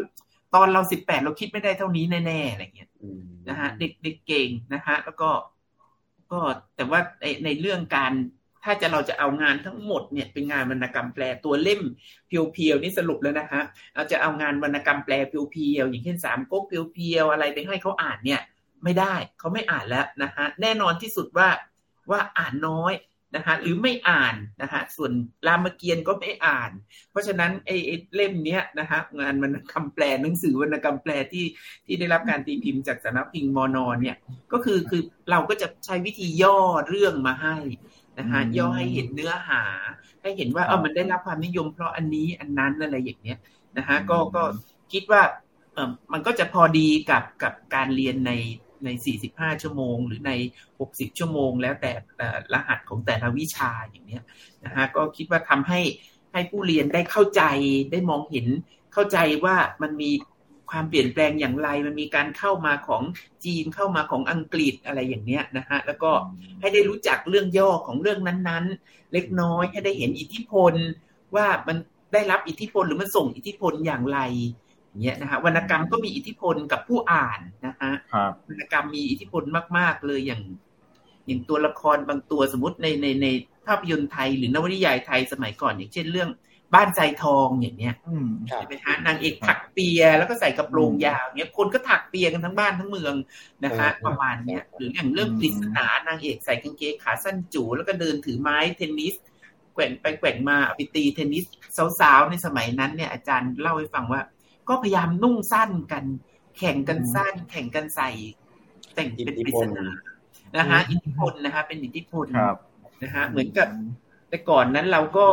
[0.55, 2.89] ตอนเราสิบแปดเราคิดไม่ได้เท่านี้แน่ๆอะไรเงี้ย
[3.49, 5.29] นะฮะเด็กเด็กเก่งนะฮะแล้วก็
[6.31, 6.39] ก็
[6.75, 8.13] แต่ว่าในในเรื่องการ
[8.63, 11.81] ถ้าจะเราจะเอางานทั้งหมดเนี่ยเป็นงานวรรณกรรมแปลตัวเล่ม
[12.27, 13.61] เพียวๆนี่สรุปแล้วนะฮะ
[13.95, 18.41] เราจะเอางานวรรณกรรมแปลเพียวๆอย่างเช่นสามก๊กเพียวๆอะไรไปให้เขาอ่านเนี่ย
[18.83, 21.49] ไม่ได้เขาไม่อ่านแล้วนะฮะแน่นอนที่สุดว่า
[22.11, 22.93] ว่าอ่านน้อย
[23.35, 25.11] นะฮะหรือไม่อ่านนะฮะส่วน
[25.47, 26.71] รามเกียรติ์ก็ไม่อ่าน
[27.11, 27.77] เพราะฉะนั้นไอ้
[28.15, 31.45] เล่มเนี้ยนะฮะงานวรรณกรรมแปลหนังสือวรรณกรรมแปลที่
[31.85, 34.15] ที่ได้รับการตีพิมพ์จากสำนักพิมพ์มอนอเนี่ย
[34.51, 35.01] ก็คือคือ
[35.31, 37.55] เราก็จะใช้วิธีย่อเรื่องมาให้
[38.19, 39.63] นะฮะย่อให้เห็นเนื้อหา
[40.21, 43.37] ให้เห็นว่าเออมันได้รับความนิยมเพราะอันนี้อันนั้นอะไรอย่างเนี้ย
[43.77, 44.43] นะฮะก็ก็
[44.93, 45.21] คิดว่า
[45.73, 48.33] เออมันก็จะพอดีกับกับการเรียนใน
[48.85, 48.89] ใน
[49.25, 50.31] 45 ชั่วโมง หรือใน
[50.79, 51.91] 60 ชั่วโมง แล้วแต่
[52.53, 54.23] รหัสของแต่ละวิชาอย่างเนี้ย
[54.65, 55.81] นะฮะก็คิดว่าทำให้
[56.33, 57.43] ให้ผู้เรียนได้เข้าใจ
[57.91, 58.47] ได้มองเห็น
[58.93, 60.11] เข้าใจว่ามันมี
[60.71, 63.03] ความเปลี่ยนแปลงอย่างไรมันมีการเข้ามาของ
[63.45, 66.11] จีนเข้ามาของอังกฤษอะไรอย่างเนี้ยนะฮะแล้วก็
[66.59, 70.73] ให้ได้รู้จักเรื่องย่อของเรื่องนั้นๆ เล็กน้อยให้ได้เห็นอิทธิพล
[71.35, 71.77] ว่ามัน
[72.13, 74.19] ได้รับอิทธิพลหรือมันส่งอิทธิพลอย่างไร
[75.03, 77.91] เงี้ยนะฮะวรรณกรรมก็มีอิทธิพลกับผู้อ่านนะฮะ
[78.47, 79.43] วรรณกรรมมีอิทธิพล
[79.77, 80.41] มาก ๆเลยอย่าง
[81.27, 83.27] อย่างตัวละครบางตัวสมมติในในใน
[83.65, 86.29] ภาพยนตร์ไทยหรือนวนิยายไทยสมัยก่อน อย่างเช่นเรื่อง
[86.73, 93.13] บ้านใจทองอย่างเนี้ยอืมครับใช่ไหมฮะนางเอกถักเปียแล้วก็ใส่กระโปรงยาวเนี้ยคนก็ถักเปียกันทั้งบ้านทั้งเมือง
[93.65, 99.15] นะคะเออประมาณเนี้ยหรืออย่างเรื่องอืมปริศนานางเอกใส่กางเกงขาสั้นจูแล้วก็เดินถือไม้เทนนิส
[99.73, 101.45] แกว่งไปแกว่งมาเอาไปตีเทนนิส
[101.99, 104.21] สาวๆในสมัยนั้นเนี่ยอาจารย์เล่าให้ฟังว่า
[104.69, 106.03] ก็พยายามนุ่งสั้นกัน
[106.57, 108.09] แข่งกันสั้น แข่งกันใส่
[108.95, 109.85] แต่งเป็นปริศนา
[110.57, 112.57] นะฮะอิทธิพลนะคะเป็นอิทธิพลครับ
[113.03, 113.67] นะฮะเหมือนกับ
[114.29, 115.27] แต่ก่อนนั้นเราก็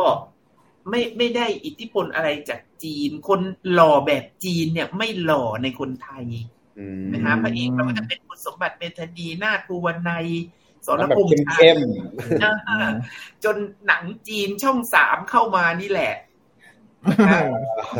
[0.89, 3.41] ไม่ไม่ได้อิทธิพลอะไรจากจีน คน
[3.73, 6.25] หล่อแบบจีนเนี่ยไม่หล่อในคนไทย
[6.79, 10.27] อืมนะฮะพระเอกเราก็จะเป็นคุณสมบัติเมธานีนาฏภูวนัย
[10.85, 11.79] สรแบบพงษ์ชาเข้ม
[12.43, 12.91] อ่า
[13.43, 13.55] จน
[13.87, 16.13] หนังจีนช่องสามเข้ามานี่แหละ
[17.11, 17.41] นะฮะ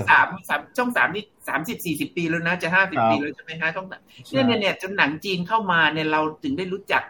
[0.09, 7.03] สามสามช่องสามนี่สามสิบสี่สิบปีแล้วนะจะห้าสิบครับปีแล้วใช่ไหมฮะช่องสามเนี่ยเนี่ยเนี่ยจนหนังจีนเข้ามาเนี่ยเราถึงได้รู้จัก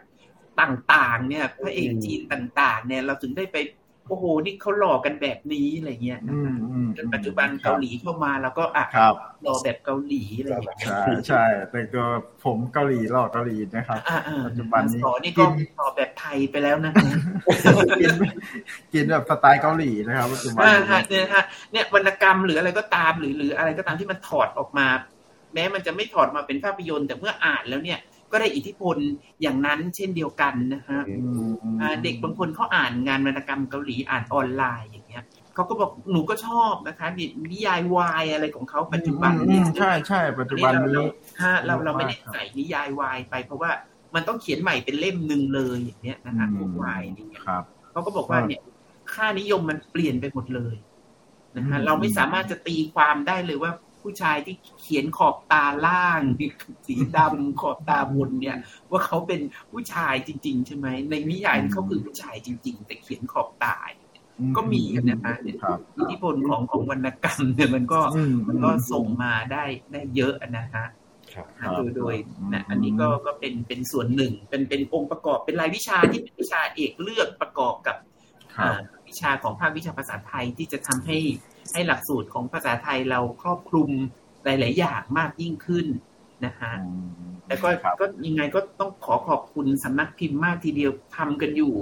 [0.62, 3.58] ต่างๆ เนี่ย พระเอกจีนต่าง ๆ เนี่ยเราถึงได้ไป
[4.10, 12.04] โอ้โหนี่เขาหล่อกันแบบนี้อะไรเงี้ยนะอืคะมอืมจนปัจจุบันเกาหลีเข้ามาเราก็อะครับหล่อแบบเกาหลีอะไรอย่างเงี้ยใช่ใช่แต่ก็
[12.46, 15.44] ผมเกาหลีหลอกเกาหลีนะครับอ่าอ่าปัจจุบันนี้สอนี่ก็
[15.78, 16.92] หล่อแบบไทยไปแล้วนะ
[18.00, 18.14] กิน
[18.94, 24.88] กินแบบสไตล์เกาหลีนะครับปัจจุบันอ่านี้ฮะเนี่ยฮะเนี่ยวรรณกรรมหรืออะไรก็ตามหรือหรืออะไรก็ตามที่มันถอดออกมา
[25.54, 28.00] แม้มันจะไม่ถอดมาเป็นภาพยนตร์แต่เมื่ออ่านแล้วเนี่ย
[28.32, 28.98] ก็ได้อิทธิพล
[29.42, 35.24] อย่างนั้นเช่นเดียวกันนะฮะอือืมอืมอ่าเด็กบางคนเขาอ่านงานวรรณกรรมเกาหลีอ่านออนไลน์อย่างเงี้ย
[35.56, 41.06] เขาก็บอกหนูก็ชอบนะคะนินิยายวายอะไรของเขาปัจจุบันอืนี้มใช่ใช่ปัจจุบันนี้
[41.44, 43.72] ฮะเราเราไม่ได้ครับใส่นิยายวายไป เพราะว่า
[44.16, 48.62] มันต้องเขียนใหม่เป็นเล่มหนึ่งเลยอย่างเงี้ยนะฮะพวกวายอย่างเงี้ยครับเขาก็บอกว่าครับเนี่ย
[49.14, 50.76] ค่านิยมมันเปลี่ยนไปหมดเลย
[51.58, 53.72] นะฮะอืมเราไม่สามารถจะตีความได้เลยว่า
[54.06, 56.22] ผู้ชายที่เขียนขอบตาล่าง
[56.88, 58.58] สีดำขอบตาบนเนี่ย
[58.92, 59.42] ว่าเขาเป็น
[59.72, 63.78] ผู้ชายจริง ๆ ใช่ไหมในนิยายเขาคือผู้ชายจริง ๆ แต่เขียนขอบตา
[64.58, 70.86] ก็มีกันนะฮะเนี่ยครับอิทธิพลของของวรรณกรรมเนี่ยมันก็อืมมันก็ส่งมาได้ได้เยอะนะฮะ
[71.34, 77.98] ครับครับโดยโดยอืมนะอันนี้ก็ก็เป็นเป็นส่วนหนึ่ง เป็นเป็นองค์ประกอบเป็นรายวิชาที่เป็นวิชาเอกเลือกประกอบกับ
[78.58, 81.18] ครับอ่าวิชาของภาควิชาภาษาไทยที่จะทำให้
[81.74, 83.90] ให้หลักสูตรของภาษาไทยเราครอบคลุม
[84.44, 85.88] หลาย ๆ อย่างมากยิ่งขึ้น
[86.46, 86.90] นะฮะอื
[87.30, 91.74] มแต่ก็ครับก็ยังไงก็ต้องขอขอบคุณสำนักพิมพ์มากทีเดียวทำกันอยู่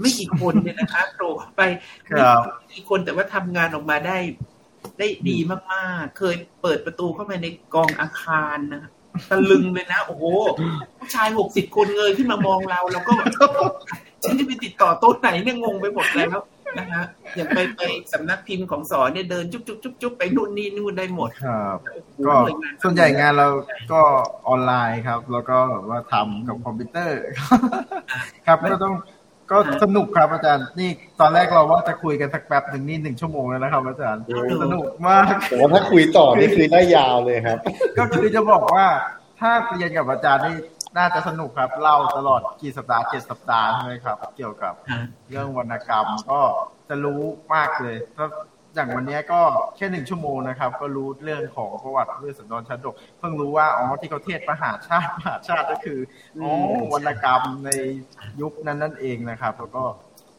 [0.00, 1.62] ไม่กี่คนเนี่ยนะคะโผล่ไป
[2.08, 4.18] ครับไม่กี่คนแต่ว่าทำงานออกมาได้
[4.98, 8.82] ได้ดีมากๆ เคยเปิดประตูเข้าไปในกองอาคารนะ
[9.30, 10.24] ตะลึงเลยนะ โอ้โห
[10.98, 13.28] ผู้ชายหกสิบคนเงยขึ้นมามองเรา แล้วก็แบบ
[14.24, 16.38] ฉันจะไปติดต่อโต๊ะไหนเนี่ยงงไปหมดแล้ว
[16.78, 17.04] นะฮะ
[17.36, 17.80] อย่างไปไป
[18.12, 23.48] สำนักพิมพ์ของสอนเนี่ยเดินจุ๊บจุ๊บจุ๊บจุ๊บไปนู่นนี่นู่นได้หมดครับโอ้โหก็หน่วยงานส่วนใหญ่งานเรา
[23.92, 24.00] ก็
[24.48, 27.18] ออนไลน์ครับ แล้วก็แบบว่าทำกับคอมพิวเตอร์
[28.46, 28.94] ครับก็ต้อง
[29.50, 30.90] ก็สนุกครับอาจารย์ นี่
[31.20, 34.22] ตอนแรกเราว่าจะคุยกันสักแป๊บหนึ่งนี่หนึ่งชั่วโมงแล้วนะครับ อาจารย์
[34.62, 37.58] สนุกมากแต่ว่าถ้าคุยต่อนี่คือได้ยาวเลยครับ
[37.98, 38.86] ก็คือจะบอกว่า
[39.40, 40.56] ถ้าเรียนกับอาจารย์นี่
[40.96, 46.40] น่าจะสนุกครับเล่าตลอดกี่สัปดาห์เจ็ดสัปดาห์ใช่ไหมครับ เกี่ยวกับฮะเรื่องวรรณกรรมก็
[46.88, 47.20] จะรู้
[47.54, 48.24] มากเลยก็
[48.74, 49.40] อย่างวันนี้ก็
[49.76, 55.98] แค่หนึ่งชั่วโมงนะครับ ก็รู้เรื่องของประวัติเรื่องสันดรชาดก เพิ่งรู้ว่าอ๋อที่เขาเทศมหาชาติมหาชาติก็คือ
[56.42, 56.50] อ๋อ
[56.92, 57.70] วรรณกรรมใน
[58.40, 59.84] ยุคนั้นนั่นเองนะครับ แล้วก็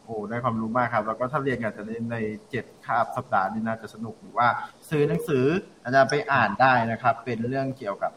[0.06, 2.18] โอ้ได้ความรู้มากครับ แล้วก็ถ้าเรียนกันจะในใน
[2.50, 4.48] เจ็ดคาบสัปดาห์นี่น่าจะสนุกหรือว่า
[4.90, 5.46] ซื้อหนังสือ
[5.84, 8.12] อาจารย์ไปอ่านได้นะครับ เป็นเรื่องเกี่ยวกับ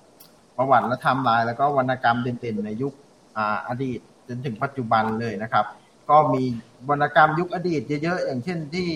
[0.57, 2.92] ประวัติและไทำลายแล้วก็วรรณกรรมเด่นๆ ในยุค
[3.36, 3.38] อ
[3.68, 5.64] อดีตจนถึงปัจจุบันเลยนะครับ
[6.11, 6.42] ก็มี
[6.90, 8.88] วรรณกรรมยุคอดีตเยอะๆอย่างเช่นที่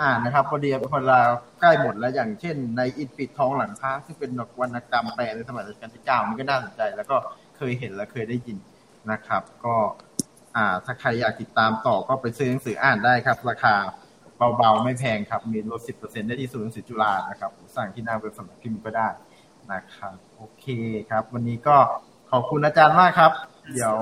[0.00, 1.20] อ่านนะครับพอดีพอเรา
[1.60, 7.16] ใกล้หมดแล้วอย่างเช่น ในอินปิดทองหลังพระซึ่งเป็นวรรณกรรมแปลในสมัยรัชกาลที่เก้ามันก็น่าสนใจ แล้วก็
[7.56, 8.56] เคยเห็นและเคยได้ยิน
[9.10, 9.74] นะครับ ก็
[10.56, 13.74] อ่าถ้าใครอยากติดตามต่อก็ไปซื้อหนังสืออ่านได้ครับ ราคา
[14.58, 19.08] เบาๆ ไม่แพงครับ มีลดสิบเปอร์เซ็นได้ที่ศูนย์หนังสือจุฬานะครับสั่งที่หน้าเว็บสำนักพิมพ์ก็ได้
[19.72, 20.66] นะครับโอเค
[21.10, 21.76] ครับ วันนี้ก็
[22.30, 23.32] ขอบคุณอาจารย์มากครับ
[23.74, 23.98] เดี๋ยว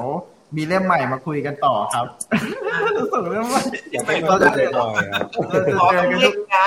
[0.56, 2.06] มีเล่มใหม่มาคุยกันต่อครับ
[3.12, 5.26] ส่งเล่มใหม่อยากให้มาคุยหน่อยครับ
[5.78, 6.66] ขอต้องเร่งนะ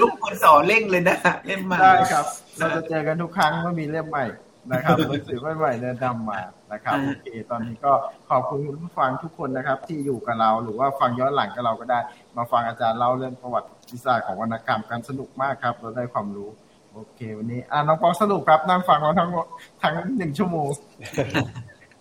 [0.00, 2.24] ลูกคนสอนเร่งเลยนะเล่นมาได้ครับ
[2.58, 4.26] เราจะเจอกันทุกครั้งเมื่อมีเล่มใหม่
[4.72, 6.40] นะครับหนังสือใหม่ๆเดินนำมา
[6.72, 7.92] นะครับโอเคตอนนี้ก็
[8.30, 11.98] ขอบคุณผู้ฟังทุกคนนะครับ ที่อยู่กับเราหรือว่าฟังย้อนหลังกับเราก็ได้
[12.36, 16.48] มาฟังอาจารย์เล่าเรื่องประวัติศาสตร์ของวรรณกรรมกันสนุกมากครับ เราได้ความรู้
[16.94, 19.28] โอเค วันนี้ อ่าน้องปองสรุปครับนั่งฟังมาทั้ง
[19.82, 20.68] ทั้งหนึ่งชั่วโมง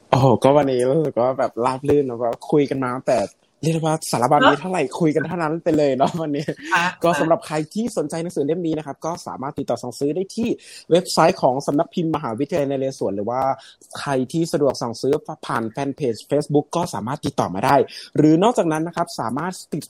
[0.10, 3.18] โอ้โหก็วันนี้รู้สึกว่าแบบราบรื่นแล้วก็คุยกันมาตั้งแต่
[3.64, 10.50] เรียกได้ว่าสารบัญนี้เท่าไหร่คุยกันเท่านั้นไปเลยเนาะวันนี้อะก็สำหรับใครที่สนใจหนังสือเล่มนี้นะครับ ก็สามารถติดต่อสั่งซื้อได้ที่
[10.92, 13.42] เว็บไซต์ของสำนักพิมพ์มหาวิทยาลัยนเรศวรหรือว่า
[14.00, 15.14] ใครที่สะดวกสั่งซื้อ
[15.46, 17.76] ผ่านแฟนเพจ Facebook ก็สามารถติดต่อมาได้
[18.18, 19.84] หรือนอกจากนั้นนะครับสามารถติด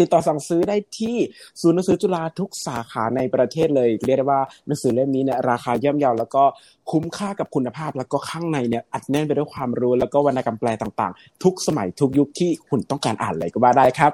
[0.00, 1.16] ติดต่อสั่งซื้อได้ที่
[1.60, 6.44] ศูนย์หนังสือจุฬาทุกสาขาในประเทศเลยเรียกได้ว่าหนังสือเล่มนี้เนี่ยราคาย่อมเยาแล้วก็
[6.90, 14.12] คุ้มค่ากับคุณภาพแล้วก็ข้างในเนี่ยอัดแน่นไปด้วยความรู้ แล้วก็วรรณกรรมแปลต่างๆ ทุกสมัยทุกยุคที่คุณต้องการอ่านเลยก็ว่าได้ครับ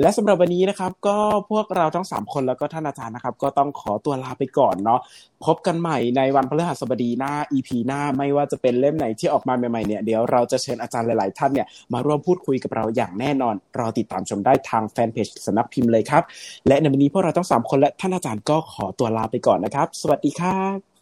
[0.00, 1.16] และสำหรับวันนี้นะครับ ก็
[1.50, 5.00] พวกเราทั้ง 3 คนแล้วก็ท่านอาจารย์นะครับ ก็ต้องขอตัวลาไปก่อนเนาะ
[5.46, 16.22] พบกันใหม่ในวันพฤหัสบดีหน้า EP หน้าไม่ว่าจะเป็นเล่มไหนที่ออกมาใหม่ๆเนี่ยเดี๋ยวเราจะเชิญอาจารย์หลาย ๆ ท่านเนี่ยมาร่วมพูดคุยกับเราอย่างแน่นอนรอติดตามชมได้ทางแฟนเพจสนักพิมพ์เลยครับ
[16.66, 20.97] และในวันนี้พวกเราทั้งสามคนและท่านอาจารย์ก็ขอตัวลาไปก่อนนะครับ สวัสดีครับ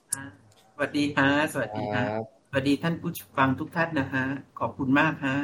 [0.78, 2.04] สวัสดีฮะสวัสดีฮะ
[2.48, 4.24] สวัสดีท่านผู้ฟังทุกท่านนะฮะ
[4.58, 5.36] ขอบคุณมากฮะ